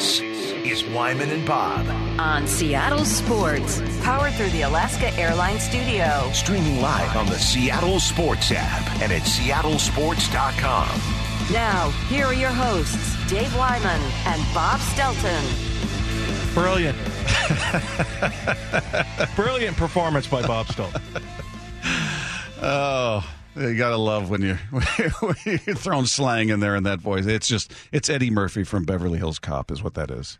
[0.00, 1.86] This is Wyman and Bob.
[2.18, 6.26] on Seattle Sports, powered through the Alaska Airlines Studio.
[6.32, 10.88] Streaming live on the Seattle Sports app and at seattlesports.com.
[11.52, 15.44] Now, here are your hosts, Dave Wyman and Bob Stelton.
[16.54, 16.96] Brilliant.
[19.36, 20.92] Brilliant performance by Bob Stone.
[22.62, 23.26] Oh,
[23.60, 27.26] you gotta love when you're when you're throwing slang in there in that voice.
[27.26, 30.38] It's just it's Eddie Murphy from Beverly Hills Cop, is what that is.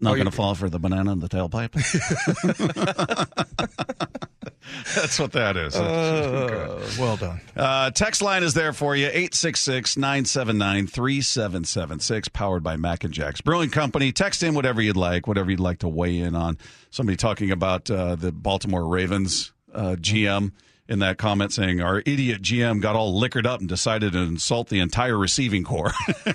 [0.00, 1.72] Not Oh, gonna fall for the banana in the tailpipe.
[4.94, 5.74] That's what that is.
[5.76, 7.40] Uh, well done.
[7.56, 13.40] Uh, text line is there for you 866 979 3776, powered by Mac and Jack's
[13.40, 14.12] Brewing Company.
[14.12, 16.58] Text in whatever you'd like, whatever you'd like to weigh in on.
[16.90, 20.52] Somebody talking about uh, the Baltimore Ravens uh, GM
[20.88, 24.68] in that comment saying, Our idiot GM got all liquored up and decided to insult
[24.68, 25.92] the entire receiving corps.
[26.26, 26.34] Is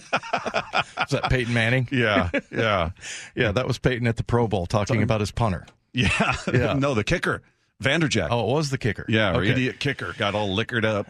[1.12, 1.88] that Peyton Manning?
[1.92, 2.92] yeah, yeah,
[3.36, 5.66] Yeah, that was Peyton at the Pro Bowl talking about his punter.
[5.94, 6.36] yeah.
[6.54, 6.74] Yeah.
[6.74, 7.42] no, the kicker,
[7.84, 8.28] Vanderjagt.
[8.32, 9.06] Oh, it was the kicker.
[9.08, 9.52] Yeah, our Okay.
[9.52, 11.08] idiot kicker got all liquored up.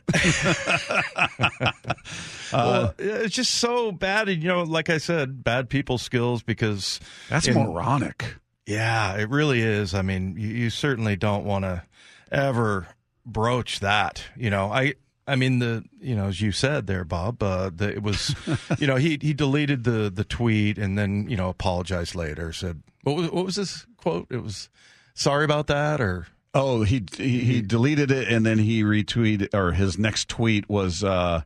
[2.52, 4.28] Well, uh, it's just so bad.
[4.30, 8.36] And, you know, like I said, bad people skills because That's in- moronic.
[8.66, 9.94] Yeah, it really is.
[9.96, 11.84] I mean, you, you certainly don't want to
[12.32, 12.88] ever
[13.32, 14.24] broach that.
[14.36, 14.96] You know, I.
[15.28, 17.44] I mean the you know as you said there, Bob.
[17.44, 18.34] Uh, the, it was,
[18.80, 22.52] you know, he he deleted the the tweet and then you know apologized later.
[22.52, 24.26] Said what was what was this quote?
[24.32, 24.70] It was
[25.14, 29.74] sorry about that or Oh, he, he he deleted it and then he retweeted or
[29.74, 31.44] his next tweet was uh,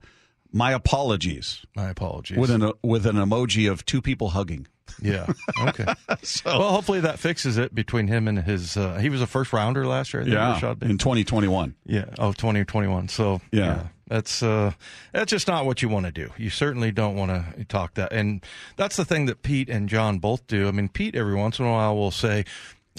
[0.53, 2.37] my apologies my apologies.
[2.37, 4.65] with an with an emoji of two people hugging.
[5.01, 5.27] Yeah,
[5.59, 5.85] okay.
[6.45, 8.77] well, hopefully that fixes it between him and his.
[8.77, 10.21] Uh, he was a first rounder last year.
[10.21, 11.75] I think, Rashod in 2021.
[11.85, 12.05] Yeah.
[12.19, 13.07] Oh, 2021.
[13.09, 13.87] So Yeah.
[14.07, 14.71] that's uh,
[15.11, 16.29] that's just not what you want to do.
[16.37, 18.13] You certainly don't want to talk that.
[18.13, 18.43] And
[18.77, 20.67] that's the thing that Pete and John both do.
[20.67, 22.45] I mean, Pete every once in a while will say,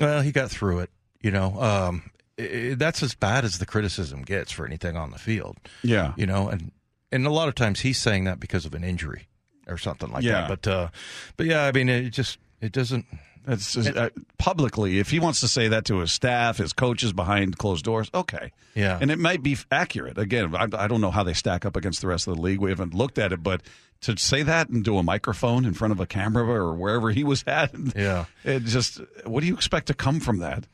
[0.00, 0.90] "Well, he got through it."
[1.22, 5.10] You know, um, i i- that's as bad as the criticism gets for anything on
[5.10, 5.56] the field.
[5.82, 6.12] Yeah.
[6.16, 6.72] You know, and
[7.12, 9.28] and a lot of times he's saying that because of an injury
[9.66, 10.46] or something like Yeah.
[10.46, 10.62] that.
[10.62, 10.88] But uh,
[11.36, 13.06] but yeah, I mean, it just it doesn't.
[13.46, 14.08] Just, uh,
[14.38, 14.98] publicly.
[15.00, 18.52] If he wants to say that to his staff, his coaches behind closed doors, okay.
[18.74, 18.98] Yeah.
[18.98, 20.16] and it might be accurate.
[20.16, 22.58] Again, I, I don't know how they stack up against the rest of the league.
[22.58, 23.60] We haven't looked at it, but
[24.00, 27.44] to say that into a microphone in front of a camera or wherever he was
[27.46, 28.24] at, Yeah.
[28.44, 29.02] it just.
[29.26, 30.66] What do you expect to come from that?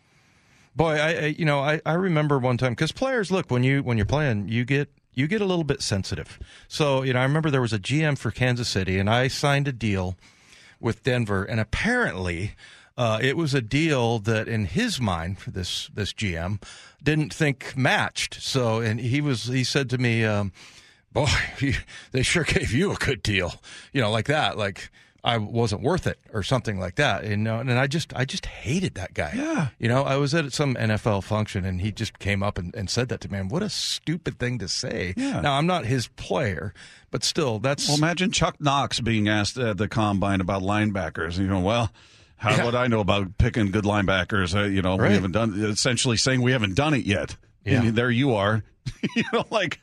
[0.77, 3.83] Boy, I, I you know I, I remember one time because players look when you
[3.83, 4.89] when you're playing you get
[5.21, 6.39] you get a little bit sensitive.
[6.67, 9.69] So you know I remember there was a GM for Kansas City and I signed
[9.69, 10.17] a deal
[10.81, 12.55] with Denver and apparently
[12.97, 16.63] uh, it was a deal that in his mind for this this GM
[17.03, 18.43] didn't think matched.
[18.43, 20.25] So and he was he said to me.
[20.25, 20.53] Um,
[21.13, 21.27] Boy,
[22.13, 23.61] they sure gave you a good deal,
[23.93, 24.57] you know, like that.
[24.57, 24.93] Like
[25.23, 27.25] I wasn't worth it, or something like that.
[27.25, 29.33] And uh, and I just, I just hated that guy.
[29.37, 29.69] Yeah.
[29.79, 32.89] You know, I was at some NFL function and he just came up and, and
[32.89, 33.39] said that to me.
[33.39, 35.13] And what a stupid thing to say.
[35.17, 35.41] Yeah.
[35.41, 36.73] Now, I'm not his player,
[37.11, 37.87] but still, that's.
[37.89, 41.39] Well, imagine Chuck Knox being asked at the combine about linebackers.
[41.39, 41.91] You know, well,
[42.37, 42.65] how Yeah.
[42.65, 44.55] would I know about picking good linebackers?
[44.59, 45.09] Uh, you know, Right.
[45.09, 45.53] we haven't done.
[45.63, 47.37] Essentially saying we haven't done it yet.
[47.65, 47.83] Yeah.
[47.83, 48.63] And there you are.
[49.17, 49.81] you know, like,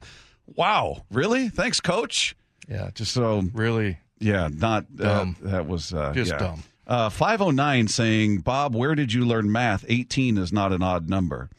[0.47, 1.49] wow, really?
[1.49, 2.35] Thanks, coach.
[2.67, 3.99] yeah, just So really.
[4.19, 6.37] Yeah, not uh, that was uh, Just yeah.
[6.37, 6.63] dumb.
[6.85, 9.83] Uh, Five oh nine saying, Bob, where did you learn math?
[9.89, 11.49] Eighteen is not an odd number.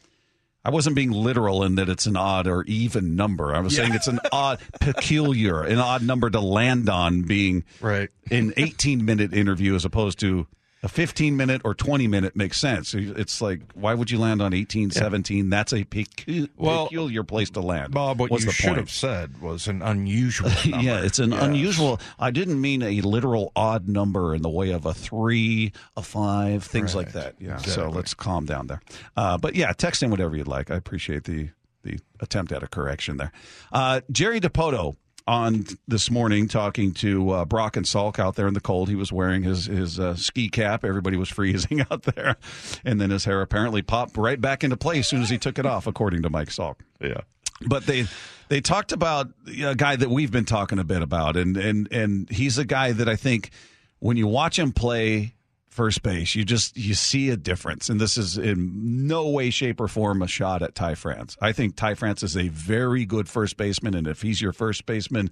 [0.65, 3.55] I wasn't being literal in that it's an odd or even number.
[3.55, 8.09] I was saying it's an odd, peculiar, an odd number to land on being Right.
[8.29, 10.47] an 18 minute interview as opposed to
[10.81, 12.93] a 15 minute or 20 minute makes sense.
[12.93, 15.49] It's like, why would you land on 18, 17?
[15.49, 17.93] That's a pecu- Well, peculiar place to land.
[17.93, 18.77] Bob, what What's you the should point?
[18.77, 20.79] have said was an unusual number.
[20.85, 21.43] Yeah, it's an Yes.
[21.43, 21.99] unusual.
[22.17, 26.63] I didn't mean a literal odd number in the way of a three, a five,
[26.63, 27.35] things like that.
[27.39, 27.57] Yeah.
[27.57, 28.81] So let's calm down there.
[29.17, 30.71] Uh, but yeah, text in whatever you'd like.
[30.71, 31.49] I appreciate the
[31.83, 33.31] the attempt at a correction there.
[33.71, 34.97] Uh, Jerry Dipoto
[35.29, 38.89] on this morning talking to uh, Brock and Salk out there in the cold.
[38.89, 40.83] He was wearing his his uh, ski cap.
[40.83, 42.35] Everybody was freezing out there,
[42.83, 45.59] and then his hair apparently popped right back into place as soon as he took
[45.59, 47.21] it off, according to Mike Salk Yeah.
[47.67, 48.07] but they
[48.47, 49.27] they talked about
[49.63, 52.91] a guy that we've been talking a bit about, and and and he's a guy
[52.93, 53.51] that I think
[53.99, 55.35] when you watch him play
[55.79, 57.87] first base, you just you see a difference.
[57.87, 61.37] And this is in no way, shape, or form a shot at Ty France.
[61.39, 64.85] I think Ty France is a very good first baseman, and if he's your first
[64.85, 65.31] baseman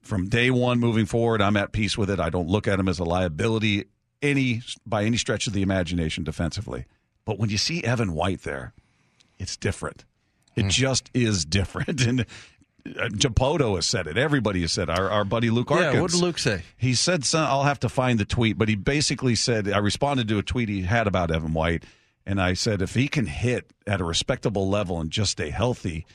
[0.00, 2.20] from day one moving forward, I'm at peace with it.
[2.20, 3.86] I don't look at him as a liability
[4.22, 6.84] any by any stretch of the imagination defensively.
[7.24, 8.74] But when you see Evan White there,
[9.36, 10.04] it's different.
[10.54, 10.68] It hmm.
[10.68, 12.00] just is different.
[12.06, 12.24] And
[12.96, 14.16] Uh, Dipoto has said it.
[14.16, 14.98] Everybody has said it.
[14.98, 15.94] Our, our buddy Luke Arkins.
[15.94, 16.62] Yeah, what did Luke say?
[16.76, 20.28] He said, some, I'll have to find the tweet, but he basically said, I responded
[20.28, 21.84] to a tweet he had about Evan White,
[22.26, 26.06] and I said, if he can hit at a respectable level and just stay healthy,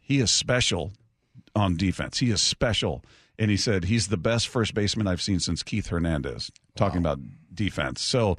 [0.00, 0.92] he is special
[1.54, 2.18] on defense.
[2.18, 3.04] He is special.
[3.38, 7.20] And he said, he's the best first baseman I've seen since Keith Hernandez, talking about
[7.54, 8.02] defense.
[8.02, 8.36] So,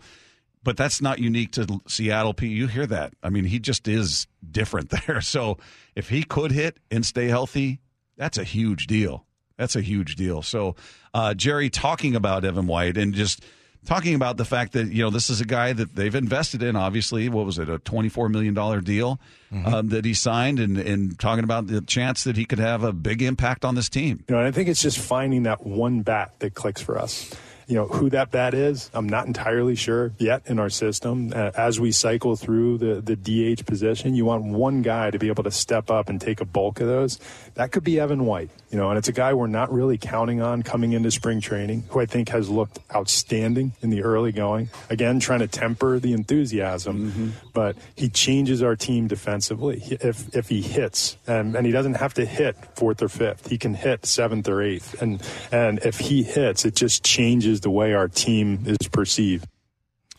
[0.63, 2.33] but that's not unique to Seattle.
[2.33, 2.47] P.
[2.47, 3.13] You hear that?
[3.23, 5.21] I mean, he just is different there.
[5.21, 5.57] So
[5.95, 7.79] if he could hit and stay healthy,
[8.17, 9.25] that's a huge deal.
[9.57, 10.41] That's a huge deal.
[10.41, 10.75] So
[11.13, 13.43] uh, Jerry talking about Evan White and just
[13.85, 16.75] talking about the fact that you know this is a guy that they've invested in.
[16.75, 19.19] Obviously, what was it, a twenty-four million dollar deal
[19.51, 19.73] mm-hmm.
[19.73, 22.93] um, that he signed, and, and talking about the chance that he could have a
[22.93, 24.23] big impact on this team.
[24.27, 27.33] You know, I think it's just finding that one bat that clicks for us
[27.71, 31.31] you know who that bat is i'm not entirely sure yet in our system.
[31.33, 35.29] Uh, as we cycle through the, the dh position you want one guy to be
[35.29, 37.18] able to step up and take a bulk of those.
[37.53, 40.41] That could be evan white you know and it's a guy we're not really counting
[40.41, 44.69] on coming into spring training who i think has looked outstanding in the early going
[44.89, 47.29] again trying to temper the enthusiasm mm-hmm.
[47.53, 52.13] but he changes our team defensively if if he hits and, and he doesn't have
[52.13, 55.21] to hit fourth or fifth he can hit seventh or eighth and
[55.51, 59.47] and if he hits it just changes the way our team is perceived.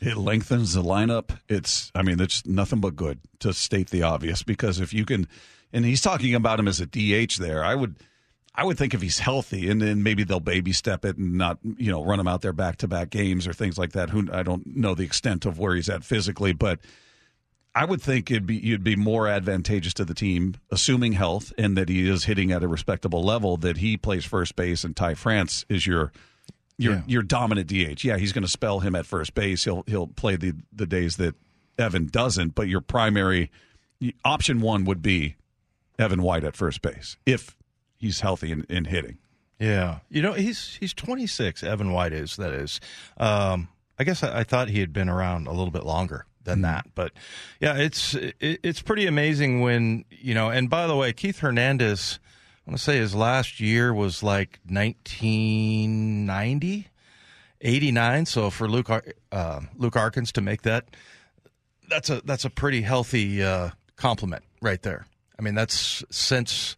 [0.00, 1.38] It lengthens the lineup.
[1.48, 5.28] It's, I mean, it's nothing but good to state the obvious because if you can,
[5.72, 7.96] and he's talking about him as a DH there, I would,
[8.54, 11.58] I would think if he's healthy and then maybe they'll baby step it and not,
[11.62, 14.10] you know, run him out there back to back games or things like that.
[14.10, 16.78] Who I don't know the extent of where he's at physically, but
[17.74, 21.76] I would think it'd be you'd be more advantageous to the team, assuming health and
[21.78, 25.14] that he is hitting at a respectable level, that he plays first base and Ty
[25.14, 26.12] France is your
[26.76, 27.02] your yeah.
[27.06, 28.04] your dominant DH.
[28.04, 29.64] Yeah, he's going to spell him at first base.
[29.64, 31.34] He'll he'll play the the days that
[31.78, 32.54] Evan doesn't.
[32.54, 33.50] But your primary
[34.26, 35.36] option one would be
[35.98, 37.56] Evan White at first base if
[38.02, 39.18] he's healthy and, and hitting.
[39.58, 41.62] Yeah, you know he's he's 26.
[41.62, 42.80] Evan White is that is.
[43.16, 43.68] Um,
[43.98, 46.62] I guess I, I, thought he had been around a little bit longer than mm-hmm.
[46.62, 47.12] that, but
[47.60, 50.50] yeah, it's it, it's pretty amazing when you know.
[50.50, 52.18] And by the way, Keith Hernandez
[52.66, 56.88] I want to say his last year was like 1990,
[57.60, 58.26] 89.
[58.26, 59.00] So for Luke uh,
[59.76, 60.84] Luke Arkins to make that,
[61.88, 65.06] that's a that's a pretty healthy uh, compliment right there.
[65.36, 66.76] I mean, that's since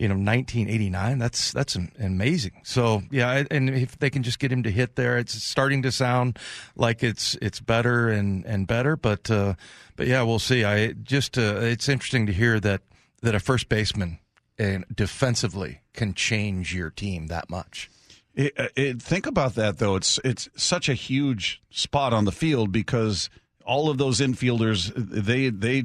[0.00, 1.18] you know 1989.
[1.18, 2.62] That's that's amazing.
[2.64, 5.92] So yeah, and if they can just get him to hit there, it's starting to
[5.92, 6.38] sound
[6.74, 8.96] like it's it's better and and better.
[8.96, 9.54] But uh,
[9.96, 10.64] but yeah, we'll see.
[10.64, 12.80] I just uh, it's interesting to hear that
[13.20, 14.18] that a first baseman
[14.58, 17.90] and defensively can change your team that much.
[18.34, 19.96] It, it, think about that though.
[19.96, 23.28] It's it's such a huge spot on the field because
[23.66, 25.84] all of those infielders they they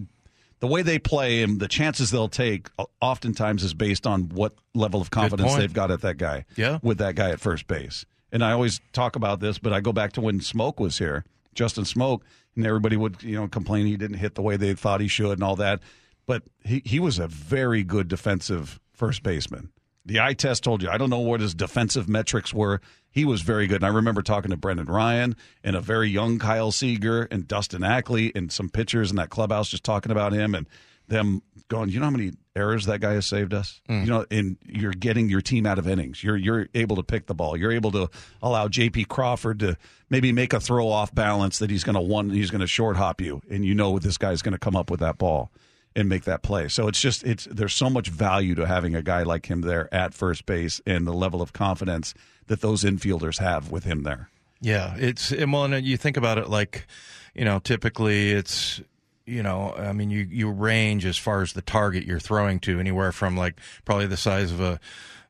[0.66, 2.70] the way they play and the chances they'll take
[3.02, 6.46] oftentimes is based on what level of confidence they've got at that guy.
[6.56, 6.80] Yeah.
[6.82, 8.06] with that guy at first base.
[8.32, 11.24] And I always talk about this, but I go back to when Smoak was here,
[11.54, 12.22] Justin Smoak,
[12.56, 15.32] and everybody would you know complain he didn't hit the way they thought he should
[15.32, 15.82] and all that
[16.26, 19.72] but he, he was a very good defensive first baseman.
[20.06, 22.80] The eye test told you, I don't know what his defensive metrics were.
[23.10, 23.78] He was very good.
[23.78, 27.84] And I remember talking to Brendan Ryan and a very young Kyle Seager and Dustin
[27.84, 30.68] Ackley and some pitchers in that clubhouse just talking about him and
[31.08, 33.82] them going, you know how many errors that guy has saved us?
[33.90, 34.06] Mm.
[34.06, 36.24] You know, and you're getting your team out of innings.
[36.24, 37.58] You're you're able to pick the ball.
[37.58, 38.10] You're able to
[38.42, 39.78] allow JP Crawford to
[40.10, 42.98] maybe make a throw off balance that he's going to one he's going to short
[42.98, 45.52] hop you and you know what this guy's going to come up with that ball
[45.96, 46.68] and make that play.
[46.68, 49.94] So it's just it's there's so much value to having a guy like him there
[49.94, 52.14] at first base and the level of confidence
[52.48, 54.30] that those infielders have with him there.
[54.62, 56.88] Yeah, it's well, and you think about it like,
[57.34, 58.82] you know, typically it's
[59.26, 62.80] you know, I mean, you you range as far as the target you're throwing to
[62.80, 64.80] anywhere from like probably the size of a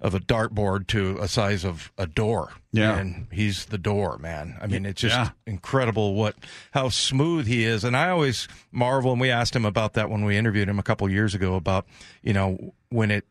[0.01, 2.51] of a dartboard to a size of a door.
[2.71, 2.97] Yeah.
[2.97, 4.57] And he's the door, man.
[4.61, 5.29] I mean, it's just yeah.
[5.47, 6.35] incredible what
[6.71, 7.83] how smooth he is.
[7.83, 10.83] And I always marvel and we asked him about that when we interviewed him a
[10.83, 11.85] couple years ago about,
[12.21, 13.25] you know, when it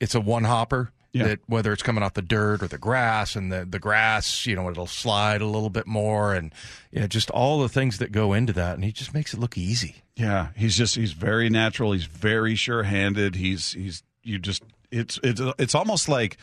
[0.00, 1.28] it's a one hopper yeah.
[1.28, 4.54] that whether it's coming off the dirt or the grass and the, the grass, you
[4.54, 6.52] know, it'll slide a little bit more and
[6.92, 8.74] you know, just all the things that go into that.
[8.74, 9.96] And he just makes it look easy.
[10.16, 10.48] Yeah.
[10.56, 11.92] He's just, he's very natural.
[11.92, 13.36] He's very sure handed.
[13.36, 16.36] He's, he's, you just it's it's it's almost like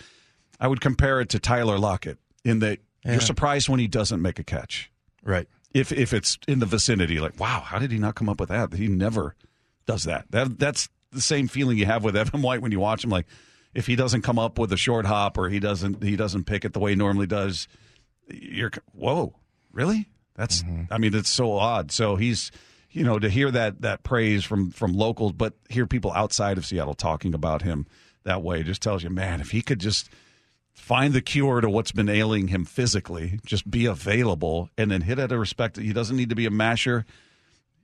[0.59, 3.13] I would compare it to Tyler Lockett in that yeah.
[3.13, 4.91] you're surprised when he doesn't make a catch.
[5.23, 5.47] Right.
[5.73, 8.49] If if it's in the vicinity, like wow, how did he not come up with
[8.49, 8.73] that?
[8.73, 9.35] He never
[9.85, 10.25] does that.
[10.31, 13.09] That that's the same feeling you have with Evan White when you watch him.
[13.09, 13.27] Like
[13.77, 16.65] if he doesn't come up with a short hop or he doesn't he doesn't pick
[16.65, 17.67] it the way he normally does,
[18.27, 19.35] you're whoa,
[19.71, 20.09] really?
[20.33, 20.91] That's mm-hmm.
[20.91, 21.91] I mean it's so odd.
[21.91, 22.51] So he's
[22.89, 26.65] you know to hear that that praise from from locals, but hear people outside of
[26.65, 27.85] Seattle talking about him
[28.23, 28.63] that way.
[28.63, 30.09] Just tells you, man, if he could just
[30.73, 35.19] find the cure to what's been ailing him physically, just be available, and then hit
[35.19, 35.77] at a respect.
[35.77, 37.05] He doesn't need to be a masher.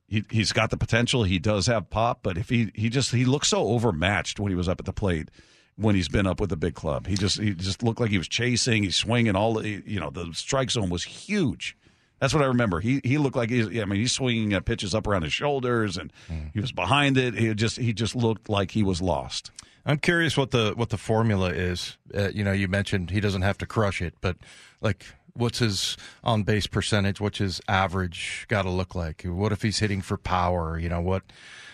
[0.07, 1.23] He, he's got the potential.
[1.23, 4.55] He does have pop, but if he he just he looks so overmatched when he
[4.55, 5.29] was up at the plate
[5.75, 7.07] when he's been up with the big club.
[7.07, 8.83] He just he just looked like he was chasing.
[8.83, 11.77] He's swinging all you know the strike zone was huge.
[12.19, 12.79] That's what I remember.
[12.79, 13.67] He he looked like he's.
[13.67, 16.51] I mean, he's swinging at pitches up around his shoulders, and mm.
[16.53, 17.33] he was behind it.
[17.33, 19.51] He just he just looked like he was lost.
[19.85, 21.97] I'm curious what the what the formula is.
[22.15, 24.37] Uh, you know, you mentioned he doesn't have to crush it, but
[24.79, 27.19] like, what's his on base percentage?
[27.19, 29.23] What's his average got to look like?
[29.23, 30.79] What if he's hitting for power?
[30.79, 31.23] You know what?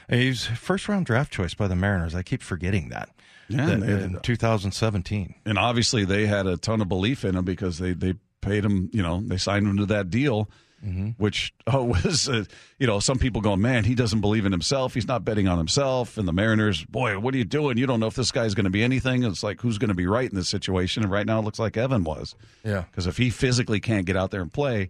[0.09, 2.15] He's first round draft choice by the Mariners.
[2.15, 3.09] I keep forgetting that.
[3.49, 5.35] Yeah, that, in 2017.
[5.45, 8.89] And obviously, they had a ton of belief in him because they they paid him.
[8.93, 10.49] You know, they signed him to that deal
[10.85, 11.09] mm-hmm.
[11.17, 12.45] which oh, was, uh,
[12.77, 14.93] you know, some people going, man, he doesn't believe in himself.
[14.93, 16.17] He's not betting on himself.
[16.17, 17.77] And the Mariners, boy, what are you doing?
[17.77, 19.23] You don't know if this guy's going to be anything.
[19.23, 21.03] It's like, who's going to be right in this situation?
[21.03, 22.35] And right now it looks like Evan was.
[22.63, 22.83] Yeah.
[22.89, 24.89] Because if he physically can't get out there and play,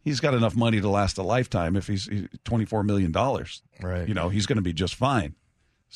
[0.00, 3.12] he's got enough money to last a lifetime if he's $24 million.
[3.12, 4.08] Right.
[4.08, 5.34] You know, he's going to be just fine.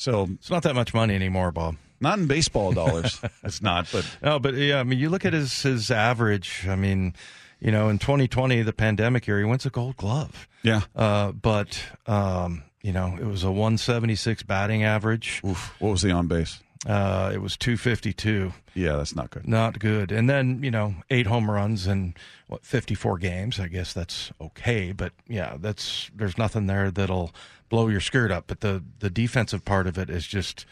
[0.01, 1.75] So it's not that much money anymore, Bob.
[1.99, 3.21] Not in baseball dollars.
[3.43, 6.65] it's not, but no, but yeah, I mean, you look at his his average.
[6.67, 7.13] I mean,
[7.59, 10.47] you know, in 2020, the pandemic year, he wins a Gold Glove.
[10.63, 10.81] Yeah.
[10.95, 15.39] Uh, but um, you know, it was a 176 batting average.
[15.45, 15.79] Oof.
[15.79, 16.63] What was the on base?
[16.85, 18.53] Uh, it was 252.
[18.73, 19.47] Yeah, that's not good.
[19.47, 20.11] Not good.
[20.11, 22.15] And then, you know, eight home runs in
[22.47, 23.59] what 54 games.
[23.59, 27.31] I guess that's okay, but yeah, that's there's nothing there that'll
[27.69, 30.65] blow your skirt up, but the the defensive part of it is just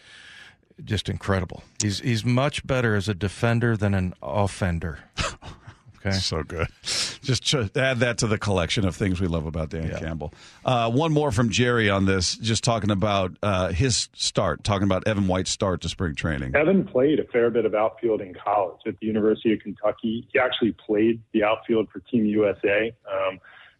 [0.83, 1.63] just incredible.
[1.81, 4.99] He's he's much better as a defender than an offender.
[6.05, 6.15] Okay.
[6.15, 6.67] So good.
[6.83, 9.99] Just ch- add that to the collection of things we love about Dan yeah.
[9.99, 10.33] Campbell.
[10.63, 15.07] Uh, one more from Jerry on this, just talking about uh, his start, talking about
[15.07, 16.55] Evan White's start to spring training.
[16.55, 20.27] Evan played a fair bit of outfield in college at the University of Kentucky.
[20.31, 23.39] He actually played the outfield for Team USA um,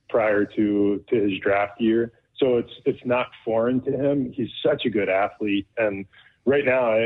[0.10, 2.12] prior to, to his draft year.
[2.38, 4.32] So it's it's not foreign to him.
[4.32, 6.06] He's such a good athlete, and
[6.46, 6.98] right now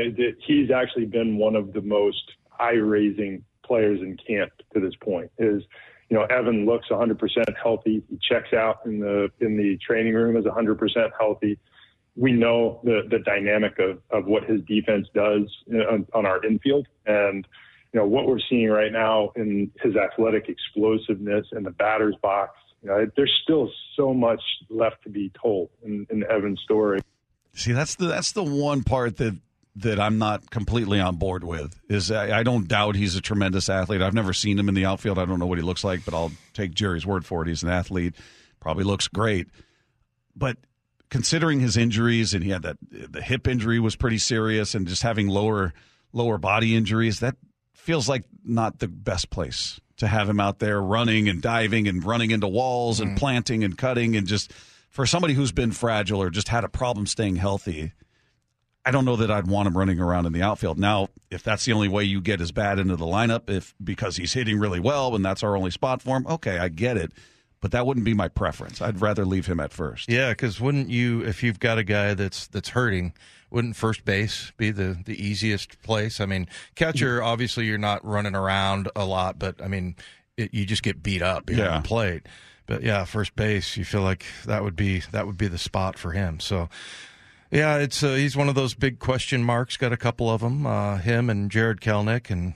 [0.46, 2.22] he's actually been one of the most
[2.60, 5.30] eye raising players in camp to this point.
[5.38, 5.62] Is
[6.08, 7.18] you know Evan looks 100%
[7.60, 8.02] healthy.
[8.08, 11.58] He checks out in the in the training room as 100% healthy.
[12.16, 16.86] We know the the dynamic of of what his defense does on, on our infield,
[17.06, 17.46] and
[17.92, 22.52] you know what we're seeing right now in his athletic explosiveness in the batter's box.
[22.82, 27.00] You know, there's still so much left to be told in, in Evan's story.
[27.54, 29.36] See, that's the that's the one part that
[29.76, 33.68] that I'm not completely on board with is I, I, don't doubt he's a tremendous
[33.68, 34.02] athlete.
[34.02, 35.18] I've never seen him in the outfield.
[35.18, 37.48] I don't know what he looks like, but I'll take Jerry's word for it.
[37.48, 38.14] He's an athlete,
[38.60, 39.48] probably looks great.
[40.36, 40.58] But
[41.10, 45.02] considering his injuries and he had that the hip injury was pretty serious and just
[45.02, 45.72] having lower
[46.12, 47.36] lower body injuries, that
[47.72, 52.04] feels like not the best place to have him out there running and diving and
[52.04, 53.18] running into walls and mm.
[53.18, 54.52] planting and cutting and just
[54.90, 57.92] for somebody who's been fragile or just had a problem staying healthy
[58.86, 60.78] I don't know that I'd want him running around in the outfield.
[60.78, 64.16] Now, if that's the only way you get his bat into the lineup, if because
[64.16, 67.12] he's hitting really well and that's our only spot for him, okay, I get it.
[67.60, 68.82] But that wouldn't be my preference.
[68.82, 70.10] I'd rather leave him at first.
[70.10, 73.14] Yeah, because wouldn't you, if you've got a guy that's that's hurting,
[73.50, 76.20] wouldn't first base be the the easiest place?
[76.20, 79.96] I mean, catcher, obviously, you're not running around a lot, but I mean,
[80.36, 81.80] it, you just get beat up behind yeah.
[81.80, 82.26] the plate.
[82.66, 85.98] But yeah, first base, you feel like that would be that would be the spot
[85.98, 86.40] for him.
[86.40, 86.68] So
[87.54, 89.76] yeah, it's uh, he's one of those big question marks.
[89.76, 90.66] Got a couple of them.
[90.66, 92.54] Uh, him and Jarred Kelenic, and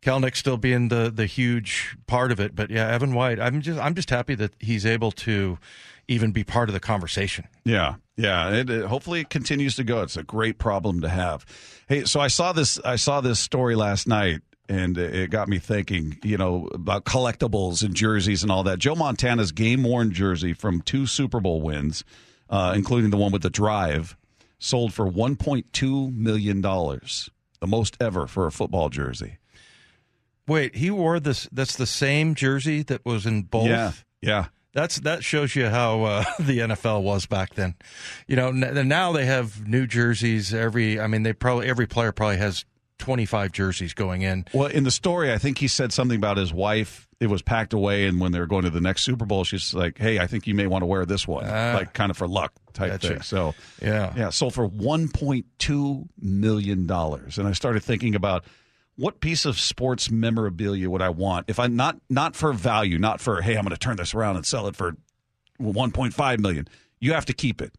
[0.00, 2.54] Kelenic still being the the huge part of it.
[2.54, 3.40] But yeah, Evan White.
[3.40, 5.58] I'm just I'm just happy that he's able to
[6.06, 7.48] even be part of the conversation.
[7.64, 8.50] Yeah, yeah.
[8.50, 10.02] It, it, hopefully, it continues to go.
[10.02, 11.44] It's a great problem to have.
[11.88, 12.78] Hey, so I saw this.
[12.84, 16.16] I saw this story last night, and it got me thinking.
[16.22, 18.78] You know about collectibles and jerseys and all that.
[18.78, 22.04] Joe Montana's game worn jersey from two Super Bowl wins,
[22.48, 24.16] uh, including the one with the drive
[24.58, 29.38] sold for $1.2 million, the most ever for a football jersey.
[30.46, 31.48] Wait, he wore this.
[31.52, 33.66] That's the same jersey that was in both.
[33.66, 34.46] Yeah, yeah.
[34.72, 37.74] That's that shows you how uh, the NFL was back then.
[38.26, 41.00] You know, n- now they have new jerseys every.
[41.00, 42.64] I mean, they probably every player probably has
[42.98, 44.44] 25 jerseys going in.
[44.52, 47.07] Well, in the story, I think he said something about his wife.
[47.20, 49.74] It was packed away, and when they were going to the next Super Bowl, she's
[49.74, 52.16] like, "Hey, I think you may want to wear this one, uh, like kind of
[52.16, 53.08] for luck type gotcha.
[53.08, 58.44] thing." So, yeah, yeah, sold for 1.2 million dollars, and I started thinking about
[58.96, 63.20] what piece of sports memorabilia would I want if I not not for value, not
[63.20, 64.96] for hey, I'm going to turn this around and sell it for
[65.60, 66.68] 1.5 million.
[67.00, 67.72] You have to keep it.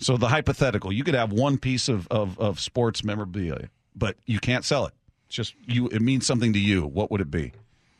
[0.00, 4.40] So the hypothetical, you could have one piece of, of, of sports memorabilia but you
[4.40, 4.94] can't sell it.
[5.26, 5.88] It's just you.
[5.88, 6.86] It means something to you.
[6.86, 7.52] What would it be?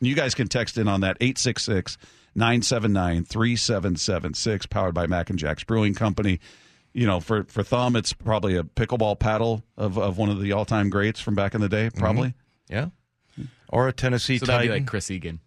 [0.05, 1.97] You guys can text in on that 866
[2.35, 6.39] 979 3776, powered by Mac and Jack's Brewing Company.
[6.93, 10.53] You know, for, for Thumb, it's probably a pickleball paddle of, of one of the
[10.53, 12.29] all time greats from back in the day, probably.
[12.69, 12.73] Mm-hmm.
[12.73, 13.45] Yeah.
[13.69, 14.83] Or a Tennessee So that'd be Titan.
[14.83, 15.39] like Chris Egan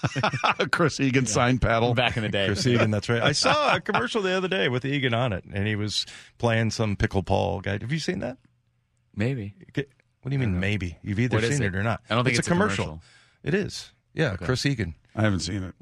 [0.70, 1.94] Chris Egan signed paddle.
[1.94, 2.46] back in the day.
[2.46, 3.22] Chris Egan, that's right.
[3.22, 6.06] I saw a commercial the other day with Egan on it, and he was
[6.38, 7.72] playing some pickleball guy.
[7.72, 8.38] Have you seen that?
[9.14, 9.54] Maybe.
[9.74, 10.96] What do you mean, maybe?
[11.02, 11.74] You've either seen it?
[11.74, 11.76] it?
[11.76, 12.00] or not.
[12.08, 12.84] I don't think it's a a commercial.
[12.84, 13.02] commercial.
[13.42, 13.92] It is.
[14.14, 14.94] Yeah, Chris Egan.
[15.14, 15.74] I haven't seen it.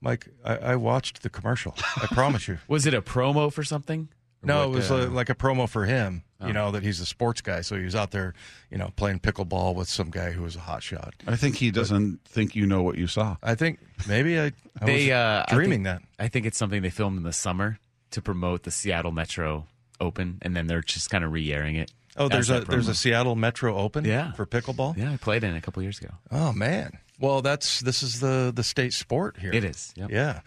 [0.00, 1.74] Mike, I, I watched the commercial.
[1.96, 2.58] I promise you.
[2.68, 4.08] Was it a promo for something?
[4.42, 6.22] No, what, it was uh, like a promo for him.
[6.40, 6.46] Oh.
[6.46, 8.34] You know that he's a sports guy, so he was out there,
[8.70, 11.14] you know, playing pickleball with some guy who was a hot shot.
[11.26, 13.38] I think he doesn't think you know what you saw.
[13.42, 16.02] I think maybe I, I they was uh, I dreaming think- that.
[16.24, 17.78] I think it's something they filmed in the summer
[18.12, 19.66] to promote the Seattle Metro
[20.00, 21.90] Open, and then they're just kind of re-airing it.
[22.16, 22.94] Oh, there's a that there's a.
[22.94, 24.32] Seattle Metro Open Yeah.
[24.32, 24.96] for pickleball.
[24.96, 25.12] yeah.
[25.12, 26.14] I played in it a couple years ago.
[26.30, 26.98] Oh man.
[27.20, 29.52] Well, that's this is the the state sport here.
[29.52, 30.10] It is, yep.
[30.10, 30.40] Yeah.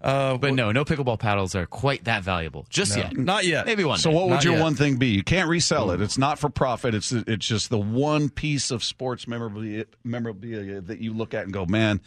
[0.00, 3.16] Uh, But no, no pickleball paddles are quite that valuable just no, yet.
[3.16, 3.64] not yet.
[3.64, 3.98] Maybe one.
[3.98, 4.16] So, day.
[4.16, 4.62] what would Not your yet.
[4.62, 5.08] one thing be?
[5.08, 6.00] You can't resell it.
[6.02, 6.94] It's not for profit.
[6.94, 11.52] It's it's just the one piece of sports memorabilia, memorabilia that you look at and
[11.52, 12.00] go, man,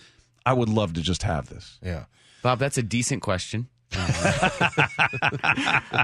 [0.45, 1.79] I would love to just have this.
[1.81, 2.05] Yeah.
[2.43, 3.67] Bob, that's a decent question.
[3.91, 4.05] Yeah.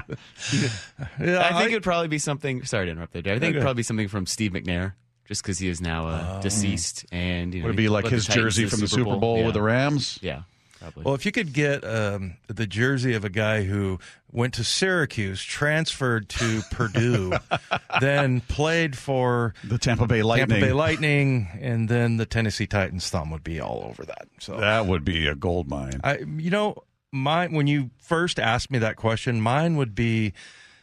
[1.18, 2.64] I think it'd probably be something.
[2.64, 3.22] Sorry to interrupt there.
[3.22, 3.36] Dave.
[3.36, 3.56] I think Okay.
[3.58, 4.94] it'd probably be something from Steve McNair,
[5.26, 8.26] just because he is now uh, deceased, and you know, Would it be like his
[8.26, 9.44] jersey from the Super Bowl yeah.
[9.46, 10.18] with the Rams?
[10.22, 10.42] Yeah,
[10.80, 11.04] probably.
[11.04, 13.98] Well, if you could get um, the jersey of a guy who
[14.32, 17.32] went to Syracuse, transferred to Purdue,
[18.00, 20.48] then played for The Tampa Bay Lightning.
[20.48, 24.28] Tampa Bay Lightning, and then the Tennessee Titans thumb would be all over that.
[24.40, 26.00] So That would be a gold mine.
[26.04, 26.82] I, you know,
[27.16, 30.32] mine when you first asked me that question, mine would be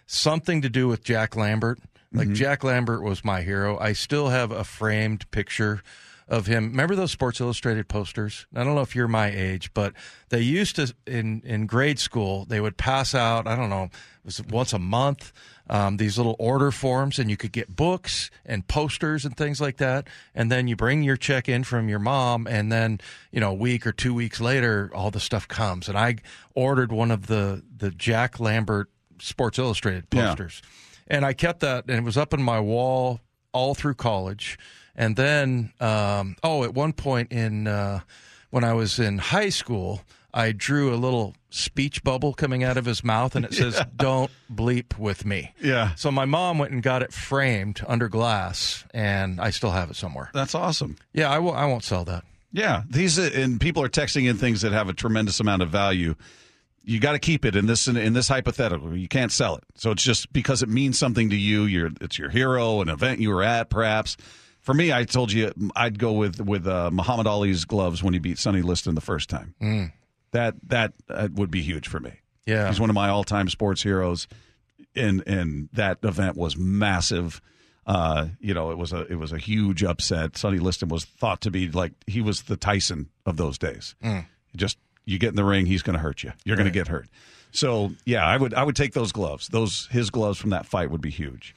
[0.05, 1.79] something to do with Jack Lambert.
[2.11, 2.35] Like mm-hmm.
[2.35, 3.77] Jack Lambert was my hero.
[3.79, 5.81] I still have a framed picture
[6.27, 6.69] of him.
[6.69, 8.45] Remember those Sports Illustrated posters?
[8.55, 9.93] I don't know if you're my age, but
[10.29, 12.45] they used to in in grade school.
[12.45, 13.47] They would pass out.
[13.47, 13.91] I don't know, it
[14.25, 15.31] was once a month.
[15.69, 19.77] Um, these little order forms, and you could get books and posters and things like
[19.77, 20.07] that.
[20.35, 22.99] And then you bring your check in from your mom, and then
[23.31, 25.87] you know a week or two weeks later, all the stuff comes.
[25.87, 26.17] And I
[26.53, 30.27] ordered one of the the Jack Lambert Sports Illustrated Yeah.
[30.27, 30.61] posters,
[31.07, 33.21] and I kept that, and it was up in my wall
[33.53, 34.57] all through college.
[34.95, 38.01] And then, um, oh, at one point in uh,
[38.51, 40.01] when I was in high school,
[40.33, 44.31] I drew a little speech bubble coming out of his mouth, and it says, "Don't
[44.53, 45.95] bleep with me." Yeah.
[45.95, 49.95] So my mom went and got it framed under glass, and I still have it
[49.95, 50.29] somewhere.
[50.33, 50.97] That's awesome.
[51.13, 51.53] Yeah, I will.
[51.53, 52.23] I won't sell that.
[52.51, 55.69] Yeah, these uh, and people are texting in things that have a tremendous amount of
[55.69, 56.15] value.
[56.85, 58.95] You got to keep it in this in this hypothetical.
[58.95, 59.63] You can't sell it.
[59.75, 61.63] So it's just because it means something to you.
[61.63, 64.17] You're it's your hero, an event you were at, perhaps.
[64.63, 68.19] For me, I told you I'd go with with uh, Muhammad Ali's gloves when he
[68.19, 69.53] beat Sonny Liston the first time.
[70.31, 72.13] That that uh, would be huge for me.
[72.45, 72.67] Yeah.
[72.67, 74.27] he's one of my all time sports heroes,
[74.95, 77.41] and and that event was massive.
[77.85, 80.37] Uh, you know, it was a it was a huge upset.
[80.37, 83.95] Sonny Liston was thought to be like he was the Tyson of those days.
[84.55, 86.31] Just you get in the ring, he's going to hurt you.
[86.45, 87.07] You're going to get hurt.
[87.51, 89.49] So yeah, I would I would take those gloves.
[89.49, 91.53] Those his gloves from that fight would be huge.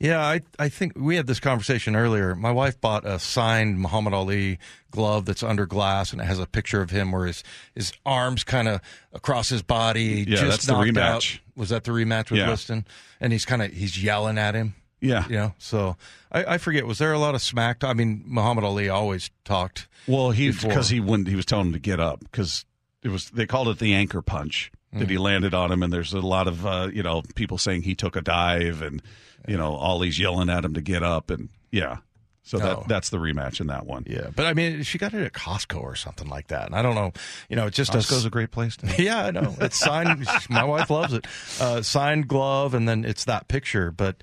[0.00, 2.34] Yeah, I I think we had this conversation earlier.
[2.34, 4.58] My wife bought a signed Muhammad Ali
[4.90, 8.42] glove that's under glass, and it has a picture of him where his his arms
[8.42, 8.80] kind of
[9.12, 10.24] across his body.
[10.26, 11.34] Yeah, just that's the rematch.
[11.36, 11.40] Out.
[11.54, 12.48] Was that the rematch with Yeah.
[12.48, 12.86] Liston?
[13.20, 14.74] And he's kind of he's yelling at him.
[15.02, 15.26] Yeah.
[15.28, 15.96] You know, so
[16.32, 16.86] I, I forget.
[16.86, 17.84] Was there a lot of smack?
[17.84, 19.86] I mean, Muhammad Ali always talked.
[20.06, 21.28] Well, he because he wouldn't.
[21.28, 22.64] He was telling him to get up because
[23.02, 23.28] it was.
[23.28, 25.10] They called it the anchor punch that Mm.
[25.10, 27.94] he landed on him, and there's a lot of uh, you know people saying he
[27.94, 29.02] took a dive, and
[29.48, 31.98] you know Ali's yelling at him to get up, and yeah.
[32.42, 32.60] So Oh.
[32.60, 34.04] that that's the rematch in that one.
[34.08, 36.66] Yeah, but I mean, she got it at Costco or something like that.
[36.66, 37.12] And I don't know.
[37.48, 38.06] You know, it just does.
[38.08, 38.86] Costco's a great place to.
[39.02, 39.54] Yeah, I know.
[39.60, 40.26] It's signed.
[40.50, 41.26] my wife loves it.
[41.60, 43.92] Uh, signed glove, and then it's that picture.
[43.92, 44.22] But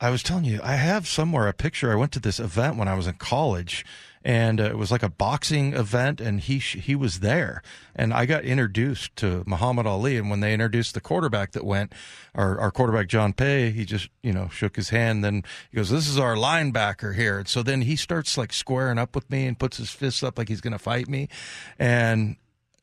[0.00, 1.92] I was telling you, I have somewhere a picture.
[1.92, 3.84] I went to this event when I was in college,
[4.24, 7.62] and uh, it was like a boxing event, and he sh- he was there,
[7.94, 10.16] and I got introduced to Muhammad Ali.
[10.16, 11.92] And when they introduced the quarterback that went,
[12.34, 15.24] our our quarterback John Paye, he just you know shook his hand.
[15.24, 18.98] Then he goes, "This is our linebacker here." And so then he starts like squaring
[18.98, 21.28] up with me and puts his fists up like he's going to fight me,
[21.78, 22.36] and.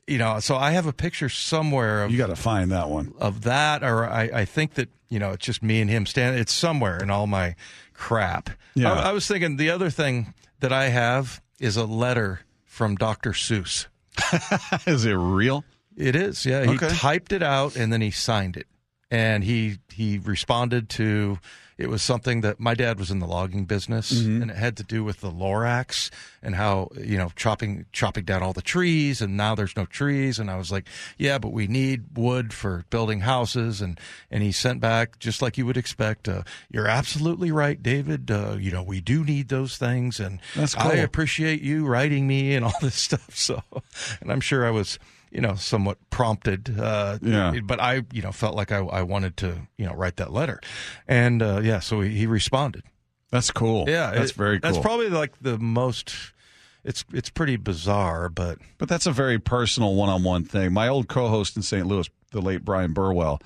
[0.08, 3.14] You know, so I have a picture somewhere of You got to find that one.
[3.20, 6.42] of that, or I, I think that you know it's just me and him standing.
[6.42, 7.54] It's somewhere in all my
[7.94, 8.50] crap.
[8.74, 8.92] Yeah.
[8.92, 13.32] I, I was thinking the other thing that I have is a letter from Dr.
[13.32, 13.88] Seuss.
[14.88, 15.64] Is it real?
[15.98, 16.64] It is, yeah.
[16.66, 16.90] He Okay.
[16.90, 18.68] typed it out and then he signed it.
[19.12, 21.40] and he he responded to
[21.80, 24.12] it was something that my dad was in the logging business
[24.42, 26.10] and it had to do with the Lorax
[26.44, 30.40] and how you know chopping chopping down all the trees and now there's no trees.
[30.40, 30.86] And I was like
[31.18, 33.82] yeah but we need wood for building houses.
[33.82, 33.98] And
[34.30, 38.30] and he sent back just like you would expect uh, you're absolutely right David.
[38.30, 40.20] Uh, you know we do need those things.
[40.20, 43.38] And That's I appreciate you writing me and all this stuff.
[43.38, 43.64] So
[44.20, 45.00] and I'm sure I was
[45.32, 46.80] you know, somewhat prompted.
[46.80, 47.54] Uh, Yeah.
[47.64, 50.60] But I, you know, felt like I, I wanted to, you know, write that letter.
[51.08, 52.84] And, uh, yeah, so he, he responded.
[53.32, 53.86] That's cool.
[53.88, 54.12] Yeah.
[54.12, 54.72] that's it- very cool.
[54.72, 56.14] That's probably like the most,
[56.84, 60.74] it's, it's pretty bizarre, but But that's a very personal one-on-one thing.
[60.74, 61.86] My old co-host in St.
[61.86, 63.40] Louis, the late Bryan Burwell,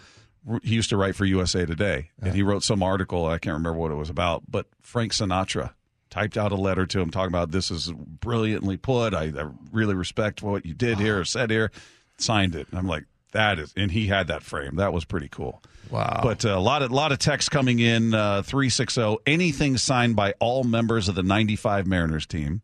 [0.62, 3.26] he used to write for USA Today, and he wrote some article.
[3.26, 5.72] I can't remember what it was about, but Frank Sinatra
[6.14, 9.16] typed out a letter to him talking about this is brilliantly put.
[9.16, 11.72] I, I really respect what you did here or said here.
[12.20, 12.68] Signed it.
[12.70, 14.76] And I'm like, that is, and he had that frame.
[14.76, 15.64] That was pretty cool.
[15.90, 16.20] Wow.
[16.22, 18.14] But uh, a lot of lot of text coming in.
[18.14, 19.18] Uh, Three six zero.
[19.26, 22.62] Anything signed by all members of the '95 Mariners team.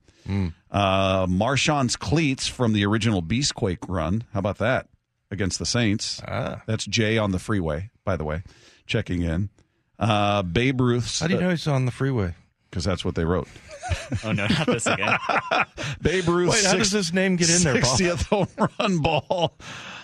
[0.70, 4.26] Uh, Marshawn's cleats from the original Beastquake run.
[4.32, 4.90] How about that
[5.32, 6.22] against the Saints?
[6.28, 6.62] Ah.
[6.68, 8.44] That's Jay on the freeway, by the way,
[8.86, 9.50] checking in.
[9.98, 11.20] Uh, Babe Ruth's.
[11.20, 12.36] how do you know he's on the freeway?
[12.70, 13.48] Because that's what they wrote.
[14.24, 15.18] Oh no, not this again.
[16.02, 16.52] Babe Ruth.
[16.52, 18.48] Wait, how does his name get in there, 60th home
[18.80, 19.56] run ball.